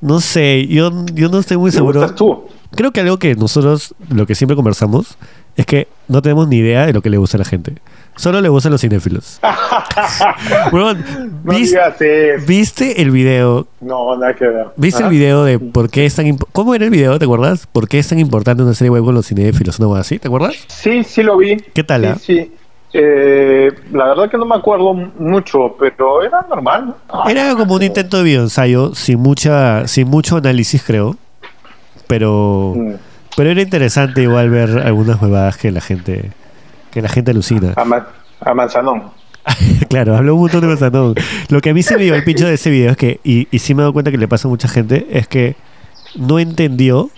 no 0.00 0.20
sé, 0.20 0.66
yo, 0.66 0.90
yo 1.14 1.28
no 1.28 1.38
estoy 1.38 1.56
muy 1.56 1.72
seguro. 1.72 2.00
Gustas 2.00 2.16
tú? 2.16 2.44
Creo 2.76 2.92
que 2.92 3.00
algo 3.00 3.18
que 3.18 3.34
nosotros, 3.34 3.94
lo 4.10 4.26
que 4.26 4.34
siempre 4.34 4.54
conversamos, 4.54 5.16
es 5.56 5.64
que 5.64 5.88
no 6.08 6.20
tenemos 6.20 6.46
ni 6.46 6.58
idea 6.58 6.84
de 6.84 6.92
lo 6.92 7.00
que 7.00 7.08
le 7.08 7.16
gusta 7.16 7.38
a 7.38 7.40
la 7.40 7.46
gente. 7.46 7.72
Solo 8.16 8.42
le 8.42 8.50
gustan 8.50 8.70
los 8.70 8.82
cinéfilos. 8.82 9.40
¿viste, 12.46 13.00
el 13.00 13.10
video? 13.10 13.66
No, 13.80 14.14
nada 14.16 14.34
que 14.34 14.46
ver. 14.46 14.66
¿Viste 14.76 15.02
el 15.02 15.08
video 15.08 15.44
de 15.44 15.58
por 15.58 15.88
qué 15.88 16.04
es 16.04 16.14
tan 16.14 16.36
¿Cómo 16.52 16.74
era 16.74 16.84
el 16.84 16.90
video? 16.90 17.18
¿Te 17.18 17.24
acuerdas? 17.24 17.66
¿Por 17.66 17.88
qué 17.88 17.98
es 17.98 18.08
tan 18.08 18.18
importante 18.18 18.62
una 18.62 18.74
serie 18.74 18.90
web 18.90 19.04
con 19.04 19.14
los 19.14 19.26
cinéfilos? 19.26 19.80
¿No 19.80 19.94
así? 19.94 20.18
¿Te 20.18 20.28
acuerdas? 20.28 20.54
Sí, 20.68 21.02
sí 21.02 21.22
lo 21.22 21.38
vi. 21.38 21.56
¿Qué 21.56 21.82
tal? 21.82 22.02
Sí, 22.02 22.08
ah? 22.10 22.18
sí. 22.20 22.52
Eh, 22.92 23.72
la 23.92 24.08
verdad 24.08 24.30
que 24.30 24.36
no 24.36 24.44
me 24.44 24.54
acuerdo 24.54 24.92
mucho, 24.92 25.76
pero 25.78 26.22
era 26.22 26.44
normal. 26.48 26.94
Era 27.28 27.54
como 27.54 27.74
un 27.74 27.82
intento 27.82 28.18
de 28.18 28.22
video 28.22 28.42
ensayo 28.42 28.94
sin 28.94 29.18
mucha, 29.18 29.88
sin 29.88 30.08
mucho 30.08 30.36
análisis, 30.36 30.82
creo 30.82 31.16
pero 32.06 32.74
mm. 32.76 32.92
pero 33.36 33.50
era 33.50 33.62
interesante 33.62 34.22
igual 34.22 34.50
ver 34.50 34.78
algunas 34.78 35.20
huevadas 35.20 35.56
que 35.56 35.70
la 35.70 35.80
gente 35.80 36.30
que 36.90 37.02
la 37.02 37.08
gente 37.08 37.30
alucina. 37.30 37.74
A, 37.76 38.54
Manzanón. 38.54 39.10
claro, 39.90 40.16
habló 40.16 40.34
un 40.34 40.40
montón 40.40 40.62
de 40.62 40.66
Manzanón. 40.68 41.14
Lo 41.50 41.60
que 41.60 41.70
a 41.70 41.74
mí 41.74 41.82
se 41.82 41.96
me 41.96 42.04
dio 42.04 42.14
el 42.14 42.24
pincho 42.24 42.46
de 42.46 42.54
ese 42.54 42.70
video 42.70 42.90
es 42.90 42.96
que, 42.96 43.20
y, 43.22 43.48
y 43.50 43.58
sí 43.58 43.74
me 43.74 43.80
he 43.80 43.82
dado 43.82 43.92
cuenta 43.92 44.10
que 44.10 44.16
le 44.16 44.26
pasa 44.28 44.48
a 44.48 44.50
mucha 44.50 44.66
gente, 44.66 45.06
es 45.10 45.28
que 45.28 45.56
no 46.16 46.38
entendió 46.38 47.10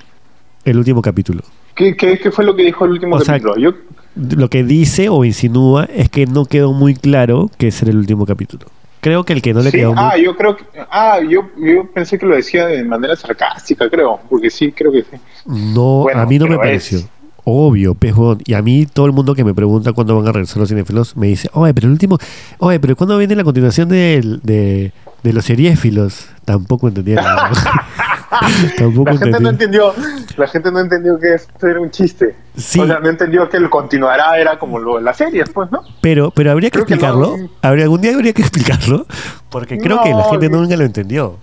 el 0.64 0.78
último 0.78 1.00
capítulo. 1.00 1.42
¿Qué, 1.76 1.96
qué, 1.96 2.18
qué 2.18 2.32
fue 2.32 2.44
lo 2.44 2.56
que 2.56 2.64
dijo 2.64 2.84
el 2.84 2.90
último 2.90 3.18
capítulo? 3.18 3.56
Yo... 3.56 3.72
Lo 4.16 4.50
que 4.50 4.64
dice 4.64 5.08
o 5.08 5.24
insinúa 5.24 5.84
es 5.84 6.10
que 6.10 6.26
no 6.26 6.44
quedó 6.44 6.72
muy 6.72 6.96
claro 6.96 7.48
que 7.56 7.68
ese 7.68 7.84
era 7.84 7.92
el 7.92 7.98
último 7.98 8.26
capítulo. 8.26 8.66
Creo 9.00 9.24
que 9.24 9.32
el 9.32 9.42
que 9.42 9.54
no 9.54 9.60
le 9.60 9.70
quedó 9.70 9.94
Ah, 9.96 10.16
yo 10.16 10.36
creo 10.36 10.56
que. 10.56 10.64
Ah, 10.90 11.18
yo, 11.20 11.48
yo 11.56 11.90
pensé 11.92 12.18
que 12.18 12.26
lo 12.26 12.34
decía 12.34 12.66
de 12.66 12.82
manera 12.84 13.14
sarcástica, 13.16 13.88
creo. 13.88 14.20
Porque 14.28 14.50
sí, 14.50 14.72
creo 14.72 14.92
que 14.92 15.02
sí. 15.02 15.16
No, 15.46 16.06
a 16.12 16.26
mí 16.26 16.38
no 16.38 16.46
me 16.46 16.56
pareció. 16.56 17.00
Obvio, 17.44 17.94
pejón. 17.94 18.42
Y 18.44 18.52
a 18.54 18.60
mí 18.60 18.84
todo 18.84 19.06
el 19.06 19.12
mundo 19.12 19.34
que 19.34 19.42
me 19.42 19.54
pregunta 19.54 19.92
cuándo 19.94 20.14
van 20.16 20.28
a 20.28 20.32
regresar 20.32 20.58
los 20.58 20.68
cinéfilos 20.68 21.16
me 21.16 21.28
dice, 21.28 21.48
oye, 21.54 21.72
pero 21.72 21.86
el 21.86 21.92
último, 21.92 22.18
oye, 22.58 22.78
pero 22.78 22.94
¿cuándo 22.94 23.16
viene 23.16 23.34
la 23.36 23.44
continuación 23.44 23.88
de, 23.88 24.38
de, 24.42 24.92
de 25.22 25.32
los 25.32 25.46
seriéfilos? 25.46 26.28
Tampoco 26.44 26.88
entendía 26.88 27.16
nada. 27.16 27.50
La 28.30 28.38
gente 28.48 29.24
entendí. 29.26 29.42
no 29.42 29.48
entendió, 29.50 29.94
la 30.36 30.46
gente 30.48 30.70
no 30.70 30.80
entendió 30.80 31.18
que 31.18 31.34
esto 31.34 31.66
era 31.66 31.80
un 31.80 31.90
chiste. 31.90 32.34
Sí. 32.56 32.80
O 32.80 32.86
sea, 32.86 32.98
no 33.00 33.08
entendió 33.08 33.48
que 33.48 33.56
el 33.56 33.70
continuará 33.70 34.38
era 34.38 34.58
como 34.58 34.78
lo 34.78 34.96
de 34.96 35.02
la 35.02 35.14
serie, 35.14 35.44
pues, 35.44 35.70
¿no? 35.70 35.82
Pero, 36.00 36.30
pero 36.30 36.50
habría 36.50 36.70
que 36.70 36.74
Creo 36.78 36.86
que 36.86 36.94
explicarlo. 36.94 37.36
no. 37.36 37.48
Habría, 37.62 37.84
algún 37.84 38.00
día 38.00 38.14
habría 38.14 38.32
que 38.32 38.42
explicarlo. 38.42 39.06
Porque 39.50 39.78
creo 39.78 40.02
que 40.02 40.10
la 40.10 40.24
gente 40.24 40.48
nunca 40.50 40.76
lo 40.76 40.84
entendió. 40.84 41.36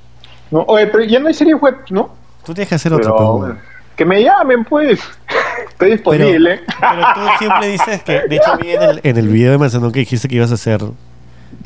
no 0.51 0.61
oye, 0.67 0.87
pero 0.87 1.03
ya 1.03 1.19
no 1.19 1.27
hay 1.27 1.33
serie 1.33 1.55
web, 1.55 1.75
¿no? 1.89 2.09
Tú 2.45 2.53
tienes 2.53 2.69
que 2.69 2.75
hacer 2.75 2.91
Pero, 2.95 3.15
otro. 3.15 3.57
que 3.95 4.05
me 4.05 4.21
llamen, 4.23 4.63
pues. 4.65 4.99
Estoy 5.69 5.91
disponible. 5.93 6.61
Pero 6.79 7.01
tú 7.15 7.21
siempre 7.39 7.67
dices 7.69 8.03
que, 8.03 8.21
de 8.29 8.35
hecho, 8.35 8.57
vi 8.61 8.71
en 8.71 8.81
el, 8.83 8.99
en 9.03 9.17
el 9.17 9.27
video 9.27 9.51
de 9.51 9.57
Manzanón 9.57 9.91
que 9.91 9.99
dijiste 9.99 10.27
que 10.27 10.35
ibas 10.35 10.51
a 10.51 10.53
hacer 10.53 10.81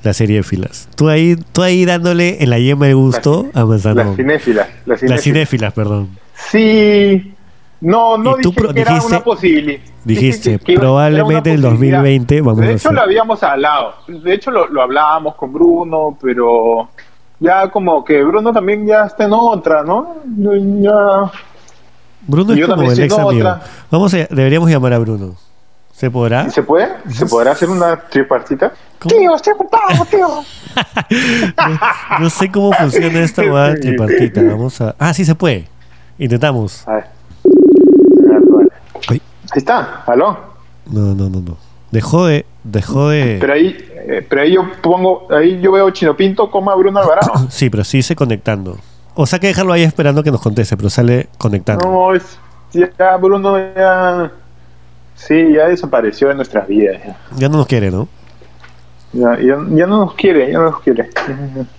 la 0.04 0.14
serie 0.14 0.38
de 0.38 0.44
filas. 0.44 0.88
Tú 0.96 1.10
ahí, 1.10 1.36
tú 1.52 1.62
ahí 1.64 1.86
dándole 1.86 2.42
en 2.44 2.50
la 2.50 2.60
yema 2.60 2.86
de 2.88 2.94
gusto 2.94 3.48
a 3.54 3.60
las 3.60 3.68
Manzanón. 3.68 4.16
cinéfilas. 4.16 4.68
Las 4.86 5.02
Las 5.04 5.22
cinéfilas. 5.22 5.74
perdón. 5.74 6.10
Sí. 6.52 7.34
No, 7.82 8.18
no 8.18 8.36
dije 8.36 8.52
que 8.74 8.82
era 8.82 8.92
dijiste- 8.94 9.08
una 9.08 9.24
posibilidad. 9.24 9.80
dijiste, 10.04 10.60
probablemente 10.60 11.50
en 11.52 11.56
el 11.56 11.62
2020 11.62 12.42
vamos 12.42 12.60
De 12.60 12.68
a 12.68 12.72
hecho, 12.72 12.92
lo 12.92 13.02
habíamos 13.02 13.42
hablado. 13.44 13.94
De 14.08 14.34
hecho, 14.34 14.52
lo, 14.52 14.68
lo 14.68 14.82
hablábamos 14.82 15.36
con 15.36 15.54
Bruno, 15.54 16.18
pero 16.22 16.90
ya 17.40 17.70
como 17.70 18.04
que 18.04 18.22
Bruno 18.24 18.52
también 18.52 18.86
ya 18.86 19.06
está 19.06 19.26
en 19.26 19.32
otra, 19.34 19.84
¿no? 19.84 20.16
Ya... 20.26 21.32
Bruno 22.28 22.54
es 22.54 22.66
como 22.68 22.92
el 22.92 23.00
ex 23.00 23.14
amigo. 23.14 23.28
otra. 23.30 23.62
Vamos 23.90 24.14
a, 24.14 24.18
deberíamos 24.30 24.70
llamar 24.70 24.92
a 24.94 25.00
Bruno. 25.00 25.36
¿Se 26.00 26.10
podrá? 26.10 26.50
¿Se 26.50 26.64
puede? 26.64 26.88
¿Se 27.12 27.26
podrá 27.26 27.52
hacer 27.52 27.70
una 27.70 28.00
tripartita? 28.00 28.72
¿Cómo? 29.00 29.14
Tío, 29.14 29.36
estoy 29.36 29.52
ocupado, 29.52 30.06
tío. 30.06 30.28
No, 31.58 32.20
no 32.20 32.30
sé 32.30 32.50
cómo 32.50 32.72
funciona 32.72 33.20
esta 33.20 33.42
hueá 33.42 33.76
tripartita. 33.76 34.42
Vamos 34.44 34.80
a. 34.80 34.96
Ah, 34.98 35.14
sí 35.14 35.26
se 35.26 35.36
puede. 35.36 35.68
Intentamos. 36.18 36.88
A 36.88 36.94
ver. 36.94 37.06
Ahí 39.10 39.22
está, 39.54 40.04
aló. 40.06 40.38
No, 40.86 41.14
no, 41.14 41.28
no, 41.30 41.42
no. 41.42 41.58
Dejó 41.92 42.28
de. 42.28 42.46
Dejó 42.64 43.10
de. 43.10 43.38
Pero 43.42 43.52
ahí, 43.52 43.76
eh, 43.94 44.26
pero 44.30 44.44
ahí 44.44 44.54
yo 44.54 44.72
pongo, 44.82 45.28
ahí 45.32 45.60
yo 45.60 45.74
veo 45.74 45.90
Chino 45.90 46.16
Pinto, 46.16 46.50
coma 46.50 46.76
Bruno 46.76 47.02
Alvarado. 47.02 47.34
Sí, 47.50 47.70
pero 47.70 47.84
sí 47.84 47.98
dice 47.98 48.16
conectando. 48.16 48.78
O 49.16 49.26
sea 49.26 49.40
que 49.40 49.48
dejarlo 49.48 49.74
ahí 49.74 49.84
esperando 49.84 50.24
que 50.24 50.32
nos 50.32 50.40
conteste, 50.40 50.78
pero 50.78 50.90
sale 50.90 51.28
conectando. 51.38 51.86
No, 51.86 52.14
es, 52.16 52.40
ya 52.72 53.18
Bruno 53.18 53.58
ya, 53.76 54.32
sí, 55.28 55.54
ya 55.54 55.68
desapareció 55.68 56.30
de 56.30 56.36
nuestras 56.36 56.68
vidas. 56.68 57.02
Ya, 57.04 57.18
Ya 57.38 57.50
no 57.50 57.58
nos 57.58 57.68
quiere, 57.68 57.92
¿no? 57.92 58.08
ya, 59.12 59.40
ya- 59.40 59.58
ya 59.70 59.88
no 59.88 60.06
nos 60.06 60.14
quiere, 60.16 60.52
ya 60.52 60.60
no 60.60 60.66
nos 60.72 60.82
quiere. 60.82 61.10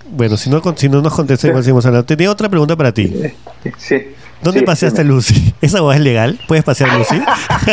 Bueno, 0.09 0.35
si 0.37 0.49
no, 0.49 0.61
si 0.75 0.89
no 0.89 1.01
nos 1.01 1.13
contesta, 1.13 1.47
igual 1.47 1.63
seguimos 1.63 1.85
hablando. 1.85 2.05
Tenía 2.05 2.29
otra 2.29 2.49
pregunta 2.49 2.75
para 2.75 2.91
ti. 2.91 3.13
Sí. 3.77 4.13
¿Dónde 4.41 4.61
sí, 4.61 4.65
paseaste 4.65 5.01
a. 5.01 5.03
Lucy? 5.03 5.53
¿Esa 5.61 5.83
hueá 5.83 5.97
es 5.97 6.01
legal? 6.03 6.39
¿Puedes 6.47 6.63
pasear 6.63 6.89
a 6.89 6.97
Lucy? 6.97 7.21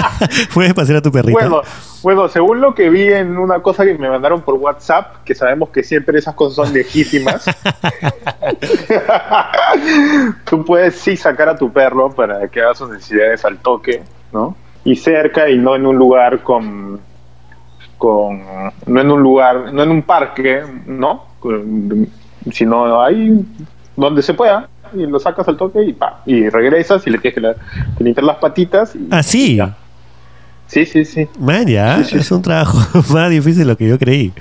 ¿Puedes 0.54 0.74
pasear 0.74 0.98
a 0.98 1.02
tu 1.02 1.10
perrita? 1.10 1.32
Bueno, 1.32 1.62
bueno, 2.02 2.28
según 2.28 2.60
lo 2.60 2.74
que 2.74 2.90
vi 2.90 3.10
en 3.10 3.38
una 3.38 3.60
cosa 3.60 3.86
que 3.86 3.94
me 3.94 4.10
mandaron 4.10 4.42
por 4.42 4.54
WhatsApp, 4.56 5.24
que 5.24 5.34
sabemos 5.34 5.70
que 5.70 5.82
siempre 5.82 6.18
esas 6.18 6.34
cosas 6.34 6.66
son 6.66 6.74
legítimas, 6.74 7.44
tú 10.44 10.64
puedes 10.64 10.94
sí 10.96 11.16
sacar 11.16 11.48
a 11.48 11.56
tu 11.56 11.72
perro 11.72 12.10
para 12.12 12.48
que 12.48 12.60
haga 12.60 12.74
sus 12.74 12.90
necesidades 12.90 13.44
al 13.44 13.58
toque, 13.58 14.02
¿no? 14.32 14.56
Y 14.84 14.96
cerca 14.96 15.48
y 15.50 15.58
no 15.58 15.76
en 15.76 15.86
un 15.86 15.96
lugar 15.96 16.40
con, 16.42 17.00
con 17.98 18.40
no 18.86 19.00
en 19.00 19.10
un 19.10 19.20
lugar, 19.22 19.72
no 19.72 19.82
en 19.82 19.90
un 19.90 20.02
parque, 20.02 20.62
¿no? 20.86 21.24
Sino 22.52 23.00
ahí 23.02 23.44
donde 23.96 24.22
se 24.22 24.34
pueda 24.34 24.68
y 24.94 25.04
lo 25.06 25.18
sacas 25.18 25.46
al 25.48 25.56
toque 25.56 25.82
y 25.84 25.92
pa, 25.92 26.22
y 26.24 26.48
regresas 26.48 27.06
y 27.06 27.10
le 27.10 27.18
tienes 27.18 27.34
que, 27.34 27.40
la- 27.40 27.54
que 27.96 28.04
limpiar 28.04 28.24
las 28.24 28.36
patitas. 28.36 28.94
Y, 28.96 29.08
Ah, 29.10 29.22
sí. 29.22 29.56
ya. 29.56 29.74
Sí, 30.66 30.84
sí, 30.86 31.04
sí. 31.04 31.28
Man, 31.38 31.66
ya. 31.66 31.98
Sí, 31.98 32.04
sí. 32.12 32.18
Es 32.18 32.30
un 32.30 32.42
trabajo 32.42 32.78
más 33.12 33.30
difícil 33.30 33.58
de 33.60 33.64
lo 33.66 33.76
que 33.76 33.88
yo 33.88 33.98
creí. 33.98 34.32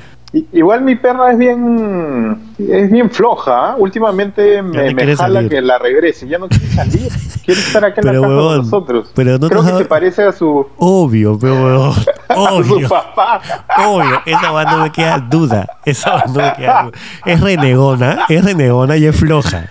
Igual 0.52 0.82
mi 0.82 0.96
perra 0.96 1.32
es 1.32 1.38
bien 1.38 2.38
es 2.60 2.92
bien 2.92 3.10
floja. 3.10 3.72
¿ah? 3.72 3.76
Últimamente 3.78 4.62
me, 4.62 4.94
me 4.94 5.16
jala 5.16 5.36
salir. 5.36 5.50
que 5.50 5.62
la 5.62 5.78
regrese. 5.80 6.28
Ya 6.28 6.38
no 6.38 6.48
quiere 6.50 6.68
salir. 6.68 7.10
Quiere 7.46 7.62
estar 7.62 7.86
acá 7.86 8.02
en 8.02 8.08
Pero, 8.08 8.22
la 8.22 8.28
casa 8.28 8.28
huevón, 8.36 8.48
con 8.58 8.58
nosotros. 8.66 9.12
pero 9.16 9.38
no 9.40 9.48
Creo 9.48 9.62
que 9.62 9.68
dado- 9.68 9.78
se 9.80 9.86
parece 9.86 10.24
a 10.24 10.32
su, 10.34 10.68
Obvio, 10.78 11.40
pero 11.40 11.54
huevón. 11.64 11.94
a 12.28 12.34
su 12.36 12.74
Obvio. 12.74 12.90
papá. 12.90 13.42
Obvio. 13.88 14.22
Esa 14.26 14.52
hueá 14.52 14.66
no 14.66 14.78
me 14.84 14.92
queda 14.92 15.18
duda. 15.20 15.66
Esa 15.86 16.24
no 16.28 16.34
me 16.34 16.54
queda 16.58 16.84
duda. 16.84 16.98
Es 17.26 17.40
renegona, 17.42 18.26
es 18.28 18.44
renegona 18.44 18.98
y 18.98 19.06
es 19.06 19.16
floja. 19.16 19.70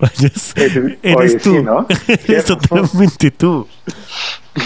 Oye, 0.00 0.32
Eres 1.02 1.38
tú. 1.42 1.54
sí, 1.54 1.62
¿no? 1.62 1.86
Eres 2.06 2.44
totalmente 2.44 3.30
tú. 3.32 3.66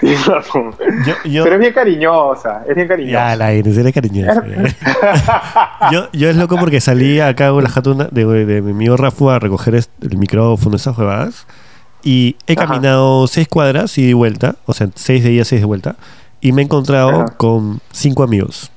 Yo, 0.00 1.14
yo, 1.24 1.44
Pero 1.44 1.54
es 1.56 1.60
bien 1.60 1.72
cariñosa. 1.74 2.64
Es 2.66 2.74
bien 2.74 2.88
ya, 2.88 2.94
cariñosa. 2.94 3.36
la 3.36 3.54
Inés, 3.54 3.76
eres 3.76 3.92
cariñosa. 3.92 4.42
yo, 5.92 6.08
yo 6.12 6.30
es 6.30 6.36
loco 6.36 6.56
porque 6.58 6.80
salí 6.80 7.20
acá 7.20 7.50
con 7.50 7.62
la 7.62 7.68
jatuna 7.70 8.08
de, 8.10 8.24
de 8.46 8.62
mi 8.62 8.70
amigo 8.72 8.96
Rafu 8.96 9.28
a 9.30 9.38
recoger 9.38 9.74
el 9.74 10.16
micrófono, 10.16 10.76
esas 10.76 10.96
huevadas. 10.96 11.46
Y 12.02 12.36
he 12.46 12.54
Ajá. 12.54 12.66
caminado 12.66 13.26
seis 13.26 13.46
cuadras 13.48 13.98
y 13.98 14.06
de 14.06 14.14
vuelta, 14.14 14.56
o 14.64 14.72
sea, 14.72 14.88
seis 14.94 15.22
de 15.22 15.32
ida, 15.32 15.44
seis 15.44 15.60
de 15.60 15.66
vuelta. 15.66 15.96
Y 16.40 16.52
me 16.52 16.62
he 16.62 16.64
encontrado 16.64 17.10
Ajá. 17.10 17.36
con 17.36 17.80
cinco 17.92 18.22
amigos 18.22 18.70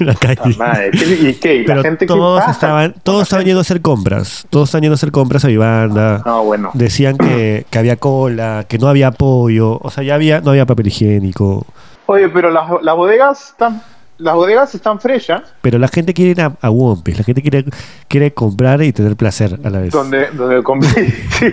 en 0.00 0.06
la 0.06 0.14
calle. 0.14 0.40
Ah, 0.42 0.48
madre. 0.58 0.90
¿Qué- 0.92 1.28
¿Y 1.30 1.34
qué? 1.34 1.54
¿Y 1.56 1.66
la 1.66 1.82
Pero 1.82 1.98
qué 1.98 2.06
todos 2.06 2.40
pasa? 2.40 2.52
estaban, 2.52 2.94
todos 3.02 3.22
estaban 3.22 3.44
yendo 3.44 3.60
a 3.60 3.62
hacer 3.62 3.80
compras. 3.80 4.46
Todos 4.50 4.68
estaban 4.68 4.82
yendo 4.82 4.94
a 4.94 4.96
hacer 4.96 5.10
compras 5.12 5.44
a 5.44 5.48
Vivanda. 5.48 6.22
No, 6.24 6.44
bueno. 6.44 6.70
Decían 6.74 7.16
que, 7.18 7.66
que 7.70 7.78
había 7.78 7.96
cola, 7.96 8.64
que 8.68 8.78
no 8.78 8.88
había 8.88 9.08
apoyo, 9.08 9.78
o 9.80 9.90
sea, 9.90 10.02
ya 10.04 10.14
había, 10.14 10.40
no 10.40 10.50
había 10.50 10.66
papel 10.66 10.88
higiénico. 10.88 11.66
Oye, 12.06 12.28
pero 12.28 12.50
las, 12.50 12.70
las 12.82 12.94
bodegas 12.96 13.48
están 13.50 13.82
las 14.18 14.34
bodegas 14.34 14.74
están 14.74 14.98
fresas. 14.98 15.42
Pero 15.60 15.78
la 15.78 15.88
gente 15.88 16.14
quiere 16.14 16.30
ir 16.30 16.40
a, 16.40 16.52
a 16.62 16.70
Wompes, 16.70 17.18
la 17.18 17.24
gente 17.24 17.42
quiere, 17.42 17.66
quiere 18.08 18.32
comprar 18.32 18.82
y 18.82 18.90
tener 18.92 19.14
placer 19.14 19.60
a 19.62 19.68
la 19.68 19.80
vez. 19.80 19.90
Donde, 19.92 20.28
donde. 20.30 20.86
Sí. 20.88 21.46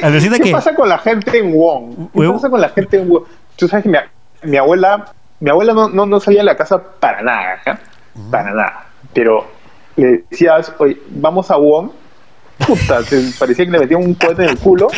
¿Qué 0.00 0.40
que 0.42 0.50
pasa 0.52 0.74
con 0.74 0.88
la 0.88 0.96
gente 0.98 1.38
en 1.38 1.52
Wong? 1.52 1.94
¿Qué 2.12 2.18
Huevo. 2.20 2.34
pasa 2.34 2.48
con 2.48 2.60
la 2.60 2.70
gente 2.70 2.98
en 2.98 3.08
Wong? 3.08 3.24
Tú 3.56 3.68
sabes 3.68 3.82
que 3.82 3.90
mi, 3.90 3.98
mi 4.44 4.56
abuela, 4.56 5.12
mi 5.40 5.50
abuela 5.50 5.72
no, 5.72 5.88
no, 5.88 6.06
no 6.06 6.20
salía 6.20 6.40
de 6.40 6.46
la 6.46 6.56
casa 6.56 6.82
para 6.82 7.22
nada, 7.22 7.58
¿ja? 7.64 7.80
para 8.30 8.50
nada. 8.50 8.86
Pero 9.12 9.46
le 9.96 10.24
decías, 10.30 10.72
oye, 10.78 11.00
vamos 11.08 11.50
a 11.50 11.56
Wong. 11.56 11.90
Puta, 12.66 13.00
parecía 13.38 13.64
que 13.64 13.70
le 13.70 13.78
metían 13.78 14.04
un 14.04 14.14
cohete 14.14 14.44
en 14.44 14.50
el 14.50 14.58
culo. 14.58 14.88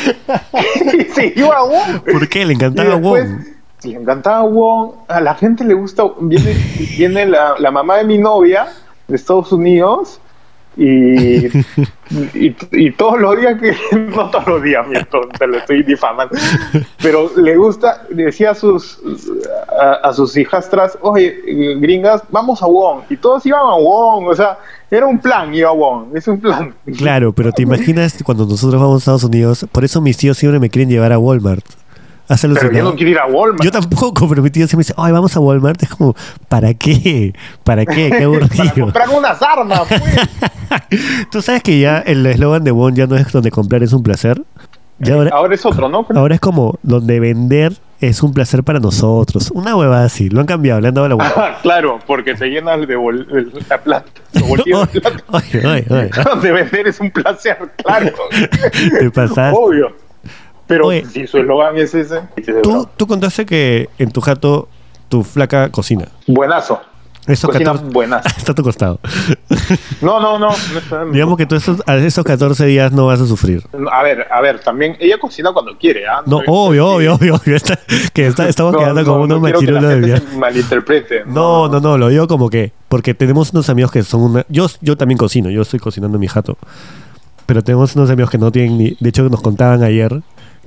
y 0.99 1.04
se 1.04 1.32
iba 1.37 1.56
a 1.56 1.64
Wong. 1.64 2.02
¿Por 2.11 2.28
qué? 2.28 2.44
Le 2.44 2.54
encantaba 2.54 2.96
después, 2.96 3.30
Wong. 3.30 3.44
Le 3.84 3.96
encantaba 3.96 4.42
Wong. 4.42 4.92
A 5.08 5.20
la 5.20 5.34
gente 5.34 5.64
le 5.64 5.75
gusta. 5.75 6.04
Viene, 6.20 6.54
viene 6.96 7.26
la, 7.26 7.54
la 7.58 7.70
mamá 7.70 7.99
de 7.99 8.04
mi 8.04 8.18
novia 8.18 8.66
de 9.06 9.16
Estados 9.16 9.52
Unidos 9.52 10.20
y, 10.76 11.46
y, 12.34 12.56
y 12.72 12.90
todos 12.92 13.20
los 13.20 13.38
días 13.38 13.60
que. 13.60 13.74
No 14.12 14.30
todos 14.30 14.46
los 14.46 14.62
días, 14.62 14.86
miento, 14.86 15.20
te 15.38 15.46
lo 15.46 15.58
estoy 15.58 15.82
difamando. 15.82 16.34
Pero 17.00 17.30
le 17.36 17.56
gusta, 17.56 18.04
decía 18.10 18.50
a 18.50 18.54
sus, 18.54 19.00
a, 19.78 20.08
a 20.08 20.12
sus 20.12 20.36
hijastras, 20.36 20.98
oye, 21.00 21.40
gringas, 21.78 22.22
vamos 22.30 22.62
a 22.62 22.66
Wong. 22.66 23.02
Y 23.08 23.16
todos 23.16 23.44
iban 23.46 23.60
a 23.60 23.74
Wong. 23.76 24.28
O 24.28 24.34
sea, 24.34 24.58
era 24.90 25.06
un 25.06 25.18
plan, 25.18 25.54
iba 25.54 25.70
a 25.70 25.72
Wong. 25.72 26.14
Es 26.14 26.28
un 26.28 26.40
plan. 26.40 26.74
Claro, 26.98 27.32
pero 27.32 27.52
te 27.52 27.62
imaginas 27.62 28.22
cuando 28.22 28.44
nosotros 28.46 28.80
vamos 28.80 28.96
a 28.96 28.98
Estados 28.98 29.24
Unidos, 29.24 29.66
por 29.72 29.84
eso 29.84 30.00
mis 30.00 30.16
tíos 30.16 30.36
siempre 30.36 30.60
me 30.60 30.68
quieren 30.68 30.90
llevar 30.90 31.12
a 31.12 31.18
Walmart. 31.18 31.64
¿Has 32.28 32.40
Pero 32.42 32.72
yo 32.72 32.84
no 32.84 32.94
quiero 32.94 33.10
ir 33.10 33.18
a 33.18 33.26
Walmart. 33.26 33.62
Yo 33.62 33.70
tampoco, 33.70 34.26
pero 34.28 34.42
mi 34.42 34.50
tío 34.50 34.66
siempre 34.66 34.84
dice, 34.84 34.94
ay, 34.96 35.12
vamos 35.12 35.36
a 35.36 35.40
Walmart. 35.40 35.82
Es 35.82 35.90
como, 35.90 36.14
¿para 36.48 36.72
qué? 36.74 37.34
¿Para 37.64 37.84
qué? 37.84 38.10
Qué 38.10 38.10
para 38.10 38.24
aburrido. 38.24 38.84
comprar 38.84 39.08
unas 39.10 39.42
armas, 39.42 39.82
pues. 39.88 40.02
Tú 41.30 41.42
sabes 41.42 41.62
que 41.62 41.78
ya 41.78 41.98
el 41.98 42.24
eslogan 42.26 42.64
de 42.64 42.70
Wong 42.70 42.94
ya 42.94 43.06
no 43.06 43.16
es 43.16 43.30
donde 43.32 43.50
comprar 43.50 43.82
es 43.82 43.92
un 43.92 44.02
placer. 44.02 44.42
Ya 44.98 45.14
ahora, 45.14 45.30
Ahora 45.34 45.54
es 45.54 45.66
otro, 45.66 45.88
¿no? 45.88 46.06
ahora 46.14 46.34
es 46.36 46.40
como 46.40 46.78
donde 46.82 47.18
vender 47.18 47.72
es 48.00 48.22
un 48.22 48.32
placer 48.32 48.62
para 48.62 48.78
nosotros. 48.78 49.50
Una 49.52 49.74
huevada 49.76 50.04
así. 50.04 50.28
Lo 50.28 50.40
han 50.40 50.46
cambiado, 50.46 50.80
le 50.80 50.88
han 50.88 50.94
dado 50.94 51.08
la 51.08 51.14
vuelta. 51.16 51.34
Ah, 51.36 51.58
claro, 51.60 51.98
porque 52.06 52.34
te 52.34 52.46
llenas 52.48 52.86
de 52.86 52.96
bol- 52.96 53.26
el- 53.32 53.52
la 53.68 53.78
plata. 53.82 54.06
De. 54.32 54.42
Oye, 54.44 54.74
oye, 55.66 55.86
oye. 55.90 56.10
De 56.40 56.52
vender 56.52 56.86
es 56.88 57.00
un 57.00 57.10
placer, 57.10 57.58
claro. 57.84 58.12
Te 58.98 59.10
pasaste. 59.10 59.58
Obvio. 59.58 59.96
Pero 60.72 60.86
Oye. 60.86 61.04
si 61.06 61.26
su 61.26 61.38
eslogan 61.38 61.76
es 61.76 61.94
ese. 61.94 62.20
Tú, 62.62 62.88
tú 62.96 63.06
contaste 63.06 63.44
que 63.46 63.88
en 63.98 64.10
tu 64.10 64.20
jato 64.20 64.68
tu 65.08 65.22
flaca 65.22 65.68
cocina. 65.70 66.06
Buenazo. 66.26 66.80
Esos 67.26 67.50
Cocina 67.50 67.70
14 67.72 67.92
buenazo. 67.92 68.28
está 68.36 68.50
a 68.50 68.54
tu 68.54 68.62
costado. 68.64 68.98
No, 70.00 70.18
no, 70.20 70.36
no. 70.40 70.48
no 70.90 71.12
Digamos 71.12 71.36
que 71.38 71.46
tú 71.46 71.54
esos, 71.54 71.80
a 71.86 71.96
esos 71.96 72.24
14 72.24 72.66
días 72.66 72.90
no 72.90 73.06
vas 73.06 73.20
a 73.20 73.26
sufrir. 73.26 73.62
A 73.92 74.02
ver, 74.02 74.26
a 74.30 74.40
ver, 74.40 74.58
también 74.58 74.96
ella 74.98 75.16
cocina 75.18 75.52
cuando 75.52 75.78
quiere, 75.78 76.08
¿ah? 76.08 76.22
No, 76.26 76.38
soy- 76.38 76.46
obvio, 76.48 76.84
soy- 76.86 76.94
obvio, 77.06 77.14
obvio, 77.14 77.34
obvio. 77.36 77.56
Está- 77.56 77.78
que 78.12 78.26
está- 78.26 78.48
estamos 78.48 78.72
No, 78.72 78.80
quedando 78.80 79.02
no, 79.02 79.06
como 79.06 79.24
unos 79.24 79.40
no 79.40 79.48
machirulos 79.48 79.82
de 80.00 80.18
se 80.18 80.36
malinterprete. 80.36 81.22
No, 81.26 81.68
no, 81.68 81.78
no, 81.78 81.96
lo 81.96 82.08
digo 82.08 82.26
como 82.26 82.50
que, 82.50 82.72
porque 82.88 83.14
tenemos 83.14 83.52
unos 83.52 83.68
amigos 83.70 83.92
que 83.92 84.02
son 84.02 84.22
una... 84.22 84.44
Yo, 84.48 84.66
yo 84.80 84.96
también 84.96 85.18
cocino, 85.18 85.48
yo 85.50 85.62
estoy 85.62 85.78
cocinando 85.78 86.18
mi 86.18 86.26
jato. 86.26 86.58
pero 87.46 87.62
tenemos 87.62 87.94
unos 87.94 88.10
amigos 88.10 88.30
que 88.30 88.38
no 88.38 88.50
tienen 88.50 88.76
ni. 88.78 88.96
De 88.98 89.08
hecho, 89.10 89.22
nos 89.28 89.40
contaban 89.42 89.82
ayer 89.84 90.20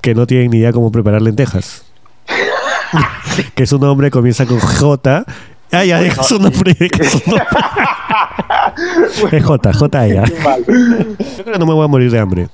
que 0.06 0.14
no 0.14 0.28
tienen 0.28 0.52
ni 0.52 0.58
idea 0.58 0.72
cómo 0.72 0.92
preparar 0.92 1.20
lentejas. 1.24 1.84
que 3.56 3.66
su 3.66 3.80
nombre 3.80 4.12
comienza 4.12 4.46
con 4.46 4.60
J. 4.60 5.26
Ah, 5.72 5.84
ya, 5.84 6.00
deja 6.00 6.22
su 6.22 6.38
nombre. 6.38 6.76
deja 6.80 7.04
su 7.06 7.20
nombre. 7.28 7.48
es 9.32 9.44
J, 9.44 9.74
J 9.74 10.08
ya. 10.08 10.26
Yo 10.26 10.34
creo 11.44 11.54
que 11.54 11.58
no 11.60 11.66
me 11.66 11.74
voy 11.74 11.86
a 11.86 11.88
morir 11.88 12.12
de 12.12 12.20
hambre. 12.20 12.50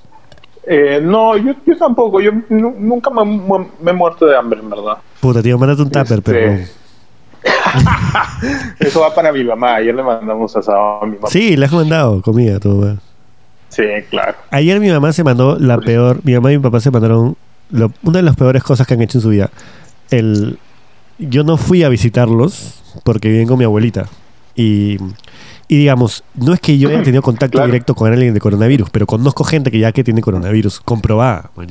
Eh, 0.65 1.01
no, 1.03 1.36
yo, 1.36 1.53
yo 1.67 1.77
tampoco. 1.77 2.22
Yo 2.22 2.31
nu- 2.48 2.75
nunca 2.79 3.10
me, 3.10 3.25
me 3.81 3.91
he 3.91 3.93
muerto 3.93 4.25
de 4.27 4.38
hambre, 4.38 4.62
en 4.62 4.70
verdad. 4.70 5.00
Puta, 5.20 5.43
tío, 5.43 5.58
mándate 5.58 5.81
un 5.81 5.89
tupper, 5.91 6.20
Este, 6.20 6.31
pero. 6.31 6.58
Eso 8.79 9.01
va 9.01 9.13
para 9.13 9.34
mi 9.34 9.43
mamá. 9.43 9.75
Ayer 9.75 9.93
le 9.93 10.03
mandamos 10.03 10.55
asado 10.55 11.03
a 11.03 11.05
mi 11.05 11.15
mamá. 11.15 11.27
Sí, 11.27 11.58
le 11.58 11.65
has 11.65 11.74
mandado 11.74 12.22
comida, 12.22 12.62
tu 12.62 12.70
mamá. 12.70 12.98
Sí, 13.72 13.84
claro. 14.10 14.36
Ayer 14.51 14.80
mi 14.80 14.90
mamá 14.90 15.12
se 15.13 15.24
mandó 15.24 15.58
la 15.58 15.78
peor. 15.80 16.20
Mi 16.24 16.34
mamá 16.34 16.51
y 16.54 16.58
mi 16.58 16.63
papá 16.63 16.80
se 16.80 16.92
mandaron 16.92 17.36
lo- 17.72 17.92
una 18.04 18.18
de 18.20 18.24
las 18.24 18.36
peores 18.36 18.63
cosas 18.63 18.86
que 18.86 18.94
han 18.94 19.01
hecho 19.01 19.18
en 19.18 19.22
su 19.24 19.30
vida. 19.30 19.50
El, 20.10 20.60
yo 21.18 21.44
no 21.44 21.58
fui 21.58 21.84
a 21.84 21.90
visitarlos 21.90 22.82
porque 23.04 23.30
viven 23.30 23.48
con 23.48 23.58
mi 23.58 23.63
abuelita. 23.66 24.08
Y, 24.56 24.98
y 25.70 25.78
digamos, 25.78 26.24
no 26.36 26.54
es 26.54 26.60
que 26.60 26.78
yo 26.78 26.90
haya 26.90 27.01
tenido 27.01 27.22
contacto 27.22 27.54
Claro. 27.58 27.68
directo 27.68 27.96
con 27.96 28.12
alguien 28.12 28.34
de 28.34 28.42
coronavirus, 28.42 28.90
pero 28.90 29.08
conozco 29.08 29.46
gente 29.46 29.72
que 29.72 29.80
ya 29.80 29.92
que 29.94 30.04
tiene 30.04 30.22
coronavirus 30.22 30.82
comprobada. 30.82 31.50
¿me? 31.56 31.66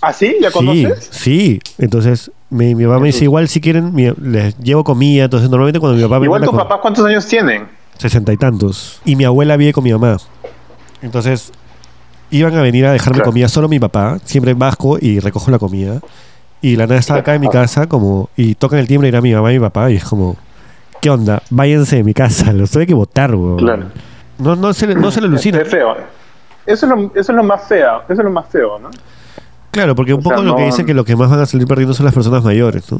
¿Ah, 0.00 0.12
sí? 0.14 0.36
¿Ya 0.40 0.48
Sí, 0.50 0.54
conoces? 0.54 1.08
sí. 1.10 1.60
Entonces, 1.76 2.30
mi, 2.48 2.74
mi 2.74 2.84
papá 2.86 3.00
me 3.00 3.08
dice, 3.08 3.24
igual 3.24 3.48
si 3.48 3.60
quieren, 3.60 3.94
mi- 3.94 4.10
les 4.22 4.56
llevo 4.58 4.82
comida. 4.84 5.24
Entonces, 5.24 5.50
normalmente 5.50 5.78
cuando 5.80 5.96
mi 5.98 6.02
papá 6.04 6.18
me 6.20 6.24
Igual 6.24 6.40
manda 6.40 6.50
tus 6.52 6.58
papás, 6.62 6.78
¿cuántos 6.80 7.04
años 7.04 7.26
tienen? 7.26 7.66
sesenta 7.98 8.32
y 8.32 8.36
tantos. 8.36 9.00
Y 9.04 9.16
mi 9.16 9.24
abuela 9.24 9.56
vive 9.56 9.72
con 9.72 9.82
mi 9.82 9.90
mamá. 9.92 10.16
Entonces, 11.02 11.52
iban 12.30 12.54
a 12.56 12.62
venir 12.62 12.86
a 12.86 12.92
dejarme 12.92 13.16
Claro. 13.18 13.30
comida 13.30 13.48
solo 13.48 13.68
mi 13.68 13.78
papá, 13.78 14.18
siempre 14.24 14.54
vasco, 14.54 14.98
y 15.00 15.20
recojo 15.20 15.50
la 15.50 15.58
comida. 15.58 16.00
Y 16.60 16.76
la 16.76 16.86
nada 16.86 16.98
estaba 16.98 17.20
acá 17.20 17.34
en 17.34 17.40
mi 17.40 17.48
casa, 17.48 17.86
como, 17.86 18.30
y 18.36 18.54
tocan 18.56 18.80
el 18.80 18.88
timbre 18.88 19.08
y 19.08 19.10
era 19.10 19.20
mi 19.20 19.32
mamá 19.32 19.52
y 19.52 19.58
mi 19.58 19.64
papá, 19.64 19.90
y 19.90 19.96
es 19.96 20.04
como, 20.04 20.36
¿qué 21.00 21.08
onda? 21.10 21.42
Váyanse 21.50 21.96
de 21.96 22.04
mi 22.04 22.14
casa, 22.14 22.52
los 22.52 22.70
tuve 22.70 22.86
que 22.86 22.94
votar, 22.94 23.34
weón. 23.34 23.58
Claro. 23.58 23.84
No, 24.38 24.56
no 24.56 24.72
se 24.72 24.86
no 24.94 25.10
se 25.10 25.20
le 25.20 25.26
alucina. 25.28 25.60
Es 25.60 25.68
feo. 25.68 25.96
Eso 26.66 26.86
es, 26.86 26.92
lo, 26.92 27.10
eso 27.14 27.32
es 27.32 27.36
lo 27.36 27.42
más 27.42 27.66
feo. 27.66 28.02
Eso 28.08 28.12
es 28.20 28.24
lo 28.24 28.30
más 28.30 28.46
feo, 28.48 28.78
¿no? 28.78 28.90
Claro, 29.70 29.94
porque 29.94 30.12
un 30.14 30.20
O 30.20 30.22
sea, 30.22 30.32
poco 30.36 30.42
lo 30.42 30.56
que 30.56 30.64
dicen 30.64 30.84
que 30.86 30.94
lo 30.94 31.04
que 31.04 31.16
más 31.16 31.30
van 31.30 31.40
a 31.40 31.46
salir 31.46 31.66
perdiendo 31.66 31.94
son 31.94 32.04
las 32.06 32.14
personas 32.14 32.42
mayores, 32.44 32.90
¿no? 32.92 32.98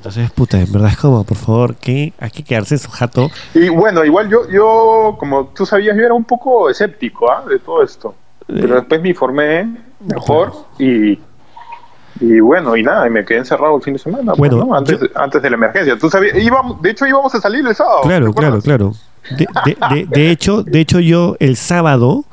Entonces, 0.00 0.30
puta, 0.30 0.58
en 0.58 0.72
verdad 0.72 0.88
es 0.92 0.96
como, 0.96 1.24
por 1.24 1.36
favor, 1.36 1.74
¿qué? 1.76 2.14
Hay 2.18 2.30
que 2.30 2.42
quedarse 2.42 2.78
su 2.78 2.90
jato. 2.90 3.30
Y 3.52 3.68
bueno, 3.68 4.02
igual 4.02 4.30
yo, 4.30 4.48
yo 4.48 5.14
como 5.20 5.48
tú 5.48 5.66
sabías, 5.66 5.94
yo 5.94 6.02
era 6.02 6.14
un 6.14 6.24
poco 6.24 6.70
escéptico 6.70 7.30
¿ah? 7.30 7.44
de 7.46 7.58
todo 7.58 7.82
esto. 7.82 8.14
Pero 8.46 8.76
después 8.76 9.02
me 9.02 9.10
informé 9.10 9.76
mejor 10.00 10.54
y, 10.78 11.18
y 12.18 12.40
bueno, 12.40 12.76
y 12.78 12.82
nada, 12.82 13.06
y 13.06 13.10
me 13.10 13.26
quedé 13.26 13.40
encerrado 13.40 13.76
el 13.76 13.82
fin 13.82 13.92
de 13.92 13.98
semana. 13.98 14.32
pues, 14.34 14.50
Bueno, 14.50 14.64
¿no? 14.64 14.74
antes, 14.74 14.98
yo- 14.98 15.06
antes 15.14 15.42
de 15.42 15.50
la 15.50 15.56
emergencia. 15.56 15.98
Tú 15.98 16.08
sabías, 16.08 16.34
íbamos, 16.38 16.80
de 16.80 16.90
hecho 16.92 17.06
íbamos 17.06 17.34
a 17.34 17.40
salir 17.42 17.66
el 17.66 17.74
sábado. 17.74 18.00
Claro, 18.04 18.28
¿te 18.28 18.32
claro, 18.40 18.60
claro. 18.62 18.92
De, 19.36 19.46
de- 19.66 19.76
de- 19.94 20.06
de 20.06 20.30
hecho, 20.30 20.62
de 20.62 20.80
hecho, 20.80 20.98
yo 20.98 21.36
el 21.40 21.56
sábado 21.56 22.24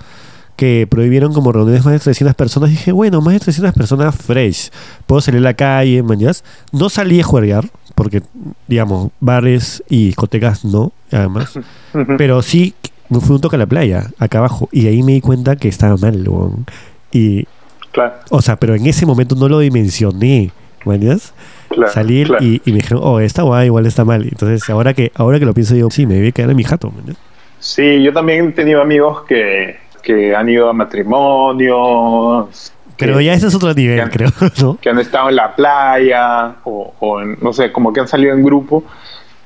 que 0.58 0.88
prohibieron 0.90 1.34
como 1.34 1.52
reuniones 1.54 1.86
más 1.86 1.94
de 1.94 2.00
300 2.00 2.36
personas, 2.36 2.72
dije, 2.72 2.92
bueno, 2.92 3.22
más 3.22 3.36
de 3.36 3.40
300 3.40 3.74
personas 3.74 4.16
fresh. 4.16 4.72
Puedo 5.06 5.22
salir 5.22 5.40
a 5.40 5.44
la 5.44 5.54
calle, 5.54 6.04
mañas. 6.04 6.44
No 6.74 6.90
salí 6.90 7.22
a 7.22 7.24
jugar, 7.24 7.70
porque, 7.96 8.24
digamos, 8.68 9.12
bares 9.20 9.84
y 9.88 10.08
discotecas 10.08 10.66
no, 10.66 10.92
además. 11.12 11.58
Pero 12.18 12.42
sí 12.42 12.74
me 13.10 13.22
fui 13.22 13.36
un 13.36 13.42
toque 13.42 13.56
a 13.56 13.60
la 13.60 13.68
playa, 13.68 14.08
acá 14.20 14.40
abajo, 14.40 14.68
y 14.72 14.88
ahí 14.88 15.04
me 15.04 15.14
di 15.14 15.22
cuenta 15.22 15.56
que 15.56 15.70
estaba 15.70 15.96
mal, 15.96 16.28
weón. 16.28 16.66
Y, 17.12 17.46
Claro, 17.92 18.16
o 18.30 18.42
sea, 18.42 18.58
pero 18.58 18.76
en 18.76 18.86
ese 18.86 19.06
momento 19.06 19.34
no 19.36 19.48
lo 19.48 19.60
dimensioné, 19.60 20.52
mañas. 20.86 21.34
claro. 21.70 21.92
Salí 21.92 22.26
claro. 22.26 22.44
y, 22.44 22.62
y 22.66 22.72
me 22.72 22.80
dijeron, 22.80 23.02
oh, 23.04 23.20
esta 23.20 23.44
guay 23.44 23.68
igual 23.68 23.86
está 23.86 24.04
mal. 24.04 24.24
Entonces, 24.24 24.70
ahora 24.70 24.94
que, 24.94 25.12
ahora 25.16 25.40
que 25.40 25.46
lo 25.46 25.54
pienso 25.54 25.76
yo, 25.76 25.90
sí, 25.90 26.06
me 26.06 26.16
debí 26.16 26.32
quedar 26.32 26.50
en 26.52 26.58
mi 26.58 26.64
jato, 26.64 26.92
mañas. 26.92 27.18
Sí, 27.60 28.04
yo 28.04 28.14
también 28.14 28.50
he 28.50 28.52
tenido 28.52 28.82
amigos 28.82 29.24
que, 29.28 29.78
que 30.02 30.36
han 30.36 30.50
ido 30.50 30.70
a 30.70 30.74
matrimonios. 30.74 32.74
Pero 32.98 33.18
que- 33.18 33.26
ya 33.26 33.34
ese 33.34 33.48
es 33.48 33.56
otro 33.56 33.74
nivel, 33.74 34.10
creo, 34.10 34.30
¿no? 34.62 34.78
que 34.82 34.90
han 34.90 35.00
estado 35.00 35.30
en 35.30 35.36
la 35.36 35.56
playa 35.56 36.56
o, 36.64 36.94
o 37.00 37.22
en- 37.22 37.38
no 37.42 37.54
sé, 37.54 37.72
como 37.72 37.94
que 37.94 38.00
han 38.00 38.08
salido 38.08 38.34
en 38.34 38.44
grupo. 38.44 38.84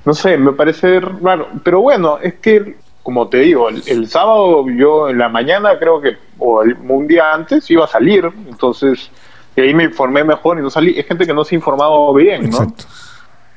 No 0.05 0.13
sé, 0.13 0.37
me 0.37 0.53
parece 0.53 0.99
raro. 0.99 1.47
Pero 1.63 1.81
bueno, 1.81 2.17
es 2.21 2.35
que, 2.35 2.77
como 3.03 3.27
te 3.27 3.37
digo, 3.39 3.69
el, 3.69 3.83
el 3.87 4.07
sábado 4.07 4.65
yo 4.69 5.09
en 5.09 5.17
la 5.17 5.29
mañana 5.29 5.77
creo 5.79 6.01
que, 6.01 6.17
o 6.39 6.63
el- 6.63 6.77
un 6.87 7.07
día 7.07 7.33
antes, 7.33 7.69
iba 7.69 7.85
a 7.85 7.87
salir. 7.87 8.29
Entonces, 8.47 9.11
y 9.55 9.61
ahí 9.61 9.73
me 9.73 9.83
informé 9.83 10.23
mejor 10.23 10.57
y 10.57 10.61
no 10.61 10.69
salí. 10.69 10.97
Es 10.97 11.05
gente 11.05 11.25
que 11.27 11.33
no 11.33 11.43
se 11.43 11.55
ha 11.55 11.57
informado 11.57 12.13
bien, 12.13 12.49
¿no? 12.49 12.57
Exacto. 12.57 12.85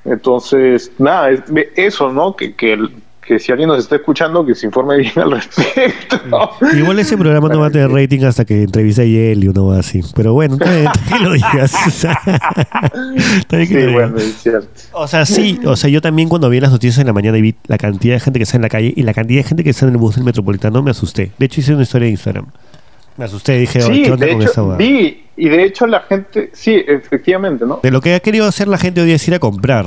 Entonces, 0.04 0.92
nada, 0.98 1.30
es- 1.30 1.42
eso, 1.76 2.12
¿no? 2.12 2.36
Que, 2.36 2.54
que, 2.54 2.74
el- 2.74 2.90
que 3.24 3.38
si 3.38 3.52
alguien 3.52 3.68
nos 3.68 3.78
está 3.78 3.96
escuchando, 3.96 4.44
que 4.44 4.54
se 4.54 4.66
informe 4.66 4.96
bien 4.98 5.12
al 5.16 5.30
respecto. 5.32 6.20
Igual 6.76 6.98
ese 6.98 7.16
programa 7.16 7.48
no 7.48 7.60
va 7.60 7.66
a 7.66 7.70
tener 7.70 7.90
rating 7.90 8.24
hasta 8.24 8.44
que 8.44 8.62
entreviste 8.62 9.02
a 9.02 9.04
Yel 9.04 9.44
y 9.44 9.48
uno 9.48 9.66
va 9.66 9.78
así. 9.78 10.02
Pero 10.14 10.32
bueno, 10.34 10.56
está 10.60 10.92
que 11.08 11.24
lo 11.24 11.32
digas. 11.32 11.74
Está 11.94 13.56
bien 13.56 13.68
que 13.68 13.80
Sí, 13.80 13.86
lo 13.86 13.92
bueno, 13.92 14.16
es 14.18 14.36
cierto. 14.42 14.68
O 14.92 15.08
sea, 15.08 15.26
sí, 15.26 15.60
o 15.64 15.76
sea, 15.76 15.90
yo 15.90 16.00
también 16.00 16.28
cuando 16.28 16.48
vi 16.50 16.60
las 16.60 16.70
noticias 16.70 16.98
en 16.98 17.06
la 17.06 17.12
mañana 17.12 17.38
y 17.38 17.42
vi 17.42 17.54
la 17.66 17.78
cantidad 17.78 18.14
de 18.14 18.20
gente 18.20 18.38
que 18.38 18.44
está 18.44 18.56
en 18.56 18.62
la 18.62 18.68
calle 18.68 18.92
y 18.94 19.02
la 19.02 19.14
cantidad 19.14 19.42
de 19.42 19.48
gente 19.48 19.64
que 19.64 19.70
está 19.70 19.86
en 19.86 19.92
el 19.92 19.98
bus 19.98 20.16
del 20.16 20.24
metropolitano, 20.24 20.82
me 20.82 20.90
asusté. 20.90 21.32
De 21.38 21.46
hecho, 21.46 21.60
hice 21.60 21.74
una 21.74 21.82
historia 21.82 22.06
de 22.06 22.12
Instagram. 22.12 22.46
Me 23.16 23.24
asusté, 23.24 23.58
dije, 23.58 23.80
Sí, 23.80 24.02
¿qué 24.02 24.12
onda 24.12 24.26
de 24.26 24.32
con 24.32 24.42
esta 24.42 24.60
hecho, 24.60 24.76
vi, 24.76 25.23
y 25.36 25.48
de 25.48 25.64
hecho 25.64 25.86
la 25.86 26.00
gente, 26.00 26.50
sí, 26.52 26.82
efectivamente, 26.86 27.64
¿no? 27.66 27.80
De 27.82 27.90
lo 27.90 28.00
que 28.00 28.14
ha 28.14 28.20
querido 28.20 28.46
hacer 28.46 28.68
la 28.68 28.78
gente 28.78 29.00
hoy 29.00 29.06
día 29.06 29.16
es 29.16 29.26
ir 29.28 29.34
a 29.34 29.38
comprar. 29.38 29.86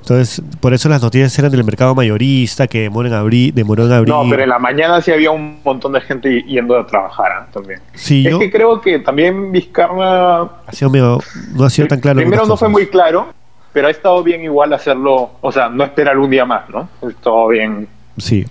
Entonces, 0.00 0.42
por 0.60 0.74
eso 0.74 0.88
las 0.88 1.02
noticias 1.02 1.36
eran 1.38 1.50
del 1.50 1.64
mercado 1.64 1.94
mayorista, 1.94 2.66
que 2.66 2.82
demoró 2.82 3.08
en 3.08 3.14
abrir, 3.14 3.54
demoró 3.54 3.86
en 3.86 3.92
abrir. 3.92 4.14
No, 4.14 4.24
pero 4.28 4.42
en 4.42 4.48
la 4.50 4.58
mañana 4.58 5.00
sí 5.00 5.10
había 5.10 5.30
un 5.30 5.60
montón 5.64 5.92
de 5.92 6.00
gente 6.00 6.42
yendo 6.42 6.78
a 6.78 6.86
trabajar 6.86 7.32
¿ah? 7.32 7.46
también. 7.52 7.80
Sí, 7.94 8.24
es 8.26 8.32
yo 8.32 8.38
que 8.38 8.50
creo 8.50 8.80
que 8.80 8.98
también 8.98 9.50
Vizcarra 9.50 10.42
ha 10.42 10.72
sido 10.72 10.90
medio- 10.90 11.20
no 11.54 11.64
ha 11.64 11.70
sido 11.70 11.88
tan 11.88 12.00
claro. 12.00 12.18
primero 12.18 12.46
no 12.46 12.56
fue 12.56 12.68
muy 12.68 12.86
claro, 12.86 13.28
pero 13.72 13.88
ha 13.88 13.90
estado 13.90 14.22
bien 14.22 14.44
igual 14.44 14.72
hacerlo, 14.72 15.32
o 15.40 15.50
sea, 15.52 15.68
no 15.68 15.82
esperar 15.84 16.18
un 16.18 16.30
día 16.30 16.44
más, 16.44 16.68
¿no? 16.70 16.88
Ha 17.02 17.08
estado 17.10 17.48
bien. 17.48 17.88
Sí, 18.18 18.44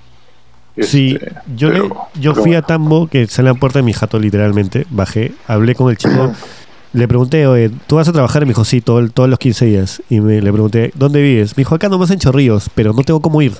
sí. 0.81 1.17
este, 1.21 1.33
Yo, 1.55 1.69
le- 1.71 1.89
yo 2.19 2.33
fui 2.35 2.55
a. 2.55 2.61
Tambo, 2.61 3.07
que 3.07 3.21
está 3.23 3.41
en 3.41 3.45
la 3.47 3.53
puerta 3.53 3.79
de 3.79 3.83
mi 3.83 3.93
jato, 3.93 4.19
literalmente. 4.19 4.85
Bajé, 4.89 5.33
hablé 5.47 5.75
con 5.75 5.89
el 5.89 5.97
chico. 5.97 6.33
Le 6.93 7.07
pregunté, 7.07 7.47
oye, 7.47 7.71
¿tú 7.87 7.95
vas 7.95 8.07
a 8.07 8.13
trabajar? 8.13 8.43
Y 8.43 8.45
me 8.45 8.49
dijo, 8.51 8.63
sí, 8.65 8.79
todo 8.81 9.07
todos 9.09 9.27
los 9.29 9.39
15 9.39 9.65
días. 9.65 10.03
Y 10.09 10.19
me, 10.21 10.39
le 10.41 10.51
pregunté, 10.51 10.91
¿dónde 10.95 11.21
vives? 11.21 11.57
Me 11.57 11.61
dijo, 11.61 11.73
acá 11.73 11.89
nomás 11.89 12.11
en 12.11 12.19
Chorrillos, 12.19 12.69
pero 12.75 12.93
no 12.93 13.01
tengo 13.03 13.19
cómo 13.19 13.41
ir. 13.41 13.53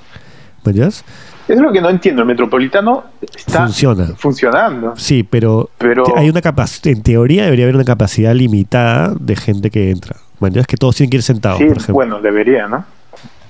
¿Me 0.63 0.69
entiendes? 0.69 1.03
Es 1.47 1.57
lo 1.59 1.73
que 1.73 1.81
no 1.81 1.89
entiendo, 1.89 2.21
el 2.21 2.27
metropolitano 2.27 3.03
está 3.35 3.63
Funciona. 3.65 4.05
funcionando. 4.15 4.93
Sí, 4.95 5.23
pero, 5.23 5.69
Pero- 5.77 6.05
hay 6.15 6.29
una 6.29 6.41
capacidad, 6.41 6.95
en 6.95 7.03
teoría 7.03 7.43
debería 7.45 7.65
haber 7.65 7.75
una 7.75 7.83
capacidad 7.83 8.33
limitada 8.33 9.13
de 9.19 9.35
gente 9.35 9.69
que 9.69 9.89
entra. 9.91 10.15
¿Me 10.39 10.47
entiendes? 10.47 10.67
Que 10.67 10.77
todos 10.77 10.95
tienen 10.95 11.09
que 11.09 11.17
ir 11.17 11.23
sentados, 11.23 11.57
Sí, 11.57 11.65
por 11.65 11.73
ejemplo. 11.77 11.93
bueno, 11.95 12.21
debería, 12.21 12.67
¿no? 12.67 12.85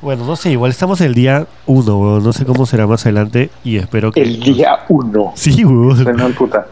Bueno, 0.04 0.26
no 0.26 0.36
sé, 0.36 0.52
igual 0.52 0.70
estamos 0.70 1.00
el 1.00 1.14
día 1.14 1.48
1, 1.66 2.20
no 2.20 2.34
sé 2.34 2.44
cómo 2.46 2.66
será 2.66 2.86
más 2.86 3.06
adelante 3.06 3.50
y 3.64 3.78
espero 3.78 4.12
que... 4.12 4.22
El 4.22 4.38
día 4.42 4.80
uno. 4.90 5.32
Sí, 5.36 5.64
weón. 5.64 6.34
Puta. 6.34 6.68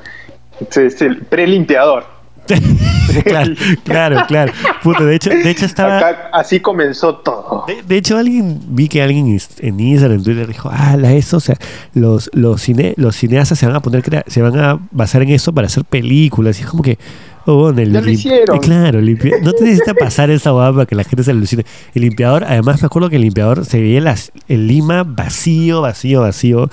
Es, 0.60 1.02
el 1.02 1.22
prelimpiador. 1.22 2.04
claro, 3.24 3.54
claro, 3.86 4.18
claro. 4.28 4.52
Puta, 4.84 5.06
de 5.06 5.16
hecho, 5.16 5.30
de 5.30 5.50
hecho 5.50 5.66
estaba... 5.66 5.98
Acá 6.00 6.30
así 6.34 6.60
comenzó 6.60 7.16
todo. 7.16 7.64
De, 7.68 7.82
de 7.84 7.98
hecho, 7.98 8.18
alguien 8.18 8.60
vi 8.68 8.90
que 8.90 9.02
alguien 9.02 9.28
en 9.60 9.80
Instagram, 9.80 10.18
en 10.18 10.24
Twitter 10.26 10.48
dijo, 10.48 10.70
ah, 10.70 10.98
la 10.98 11.14
eso, 11.14 11.38
o 11.38 11.40
sea, 11.40 11.56
los, 11.94 12.30
los, 12.34 12.62
cine, 12.62 12.94
los 12.98 13.16
cineastas 13.16 13.58
se 13.58 13.66
van 13.66 13.76
a 13.78 13.82
poner, 13.82 14.04
crea- 14.04 14.26
se 14.28 14.42
van 14.42 14.60
a 14.60 14.78
basar 14.92 15.22
en 15.22 15.30
eso 15.30 15.54
para 15.54 15.68
hacer 15.68 15.86
películas. 15.86 16.60
Y 16.60 16.64
es 16.64 16.68
como 16.70 16.84
que, 16.84 16.98
oh, 17.46 17.56
bueno, 17.56 17.82
el 17.82 17.92
Ya 17.94 18.00
lo 18.02 18.08
lim- 18.08 18.14
hicieron. 18.14 18.60
claro, 18.60 19.00
limpia- 19.02 19.38
no 19.42 19.54
te 19.54 19.64
necesita 19.64 19.94
pasar 19.94 20.30
esa 20.30 20.52
guapa 20.52 20.74
para 20.74 20.86
que 20.86 20.96
la 20.96 21.04
gente 21.04 21.24
se 21.24 21.32
alucine. 21.32 21.66
El 21.96 22.02
limpiador, 22.04 22.44
además 22.44 22.82
me 22.82 22.86
acuerdo 22.88 23.10
que 23.10 23.16
el 23.18 23.22
limpiador 23.24 23.66
se 23.66 23.80
veía 23.82 24.02
las, 24.02 24.32
el 24.48 24.68
Lima 24.68 25.04
vacío, 25.04 25.82
vacío, 25.82 26.22
vacío. 26.22 26.70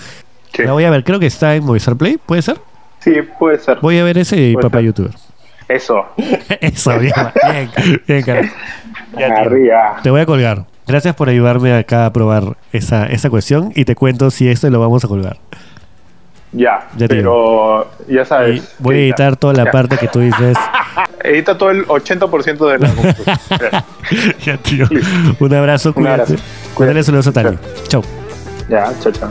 Sí, 0.55 0.63
La 0.63 0.73
voy 0.73 0.85
a 0.85 0.91
ver, 0.91 1.05
creo 1.05 1.19
que 1.21 1.27
está 1.27 1.55
en 1.57 1.65
Movistar 1.65 1.97
Play, 1.97 2.19
¿puede 2.25 2.43
ser? 2.43 2.59
Sí, 3.01 3.13
puede 3.39 3.59
ser. 3.59 3.79
Voy 3.81 3.99
a 3.99 4.05
ver 4.05 4.19
ese 4.19 4.37
y 4.51 4.55
papá 4.57 4.79
ser. 4.79 4.87
youtuber. 4.87 5.13
Eso. 5.69 6.05
Eso, 6.61 6.99
bien, 6.99 7.13
bien, 7.53 8.01
bien, 8.07 8.23
carajo. 8.23 8.55
Ya. 9.19 9.27
Arriba. 9.37 9.97
Te 10.03 10.11
voy 10.11 10.21
a 10.23 10.27
colgar. 10.27 10.65
Gracias 10.87 11.15
por 11.15 11.29
ayudarme 11.29 11.75
acá 11.75 12.07
a 12.07 12.13
probar 12.15 12.57
esa, 12.73 13.05
esa 13.07 13.29
cuestión 13.29 13.73
y 13.75 13.85
te 13.85 13.95
cuento 13.95 14.31
si 14.31 14.49
esto 14.49 14.71
lo 14.71 14.81
vamos 14.81 15.05
a 15.05 15.09
colgar. 15.09 15.37
Ya, 16.53 16.89
pero 17.09 17.91
ya 18.09 18.23
Y 18.23 18.25
sabes. 18.25 18.75
voy 18.79 18.95
a 18.95 18.99
edita. 19.01 19.15
editar 19.25 19.37
toda 19.37 19.53
la 19.53 19.65
Ya. 19.67 19.71
parte 19.71 19.99
que 19.99 20.09
tú 20.09 20.21
dices. 20.21 20.57
Edita 21.23 21.59
todo 21.59 21.71
el 21.71 21.85
80% 21.87 22.67
de 22.67 22.79
la 22.79 23.85
ya, 24.45 24.57
tío. 24.57 24.87
Un 25.41 25.55
abrazo, 25.55 25.89
Un 25.91 25.95
cuídate. 25.95 26.23
abrazo. 26.23 26.43
Cuídale 26.75 27.03
saludos 27.03 27.27
a 27.27 27.33
Tali. 27.33 27.59
Chau. 27.89 28.03
Ya, 28.69 28.93
chao, 29.01 29.13
chao. 29.13 29.29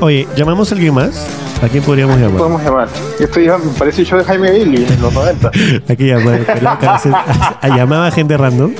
Oye, 0.00 0.28
¿llamamos 0.36 0.70
a 0.70 0.74
alguien 0.74 0.94
más? 0.94 1.26
¿A 1.62 1.66
quién 1.68 1.82
podríamos 1.82 2.16
llamar? 2.18 2.36
Podemos 2.38 2.62
llamar. 2.62 2.88
Esto 3.18 3.40
ya 3.40 3.58
me 3.58 3.70
parece 3.76 4.04
yo 4.04 4.16
de 4.16 4.24
Jaime 4.24 4.50
Bailey 4.50 4.86
en 4.88 5.02
los 5.02 5.12
90. 5.12 5.50
Aquí. 5.92 6.12
¿A 6.12 7.68
llamaba 7.76 8.06
a 8.06 8.10
gente 8.12 8.36
random? 8.36 8.72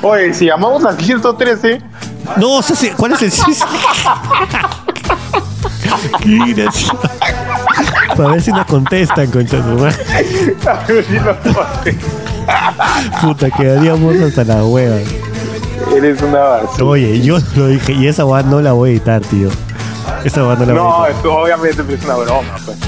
Oye, 0.00 0.32
si 0.32 0.46
llamamos 0.46 0.84
al 0.86 0.96
113. 0.98 1.82
No, 2.36 2.56
o 2.56 2.62
sea, 2.62 2.76
sí, 2.76 2.90
¿cuál 2.96 3.12
es 3.12 3.22
el 3.22 3.32
Qué 6.22 6.54
gracioso. 6.54 6.98
Para 8.16 8.30
ver 8.30 8.42
si 8.42 8.50
nos 8.52 8.66
contestan, 8.66 9.30
concha 9.30 9.58
su 9.62 9.68
madre. 9.78 9.96
A 10.66 10.86
ver 10.86 11.04
si 11.04 11.12
nos 11.14 11.36
contestan. 11.38 13.20
Puta, 13.20 13.50
quedaríamos 13.50 14.16
hasta 14.20 14.44
la 14.44 14.64
hueva. 14.64 14.96
Eres 15.96 16.22
una 16.22 16.38
basura. 16.40 16.84
Oye, 16.84 17.20
yo 17.20 17.38
lo 17.56 17.68
dije, 17.68 17.92
y 17.92 18.06
esa 18.06 18.22
guada 18.24 18.48
no 18.48 18.60
la 18.60 18.72
voy 18.72 18.90
a 18.90 18.92
editar, 18.92 19.20
tío. 19.22 19.48
Esa 20.24 20.42
guada 20.42 20.64
no 20.64 20.72
la 20.72 20.72
voy 20.72 20.80
a 20.80 20.84
No, 20.84 21.06
editar. 21.06 21.16
esto 21.16 21.34
obviamente 21.36 21.94
es 21.94 22.04
una 22.04 22.14
broma, 22.16 22.54
pues. 22.64 22.78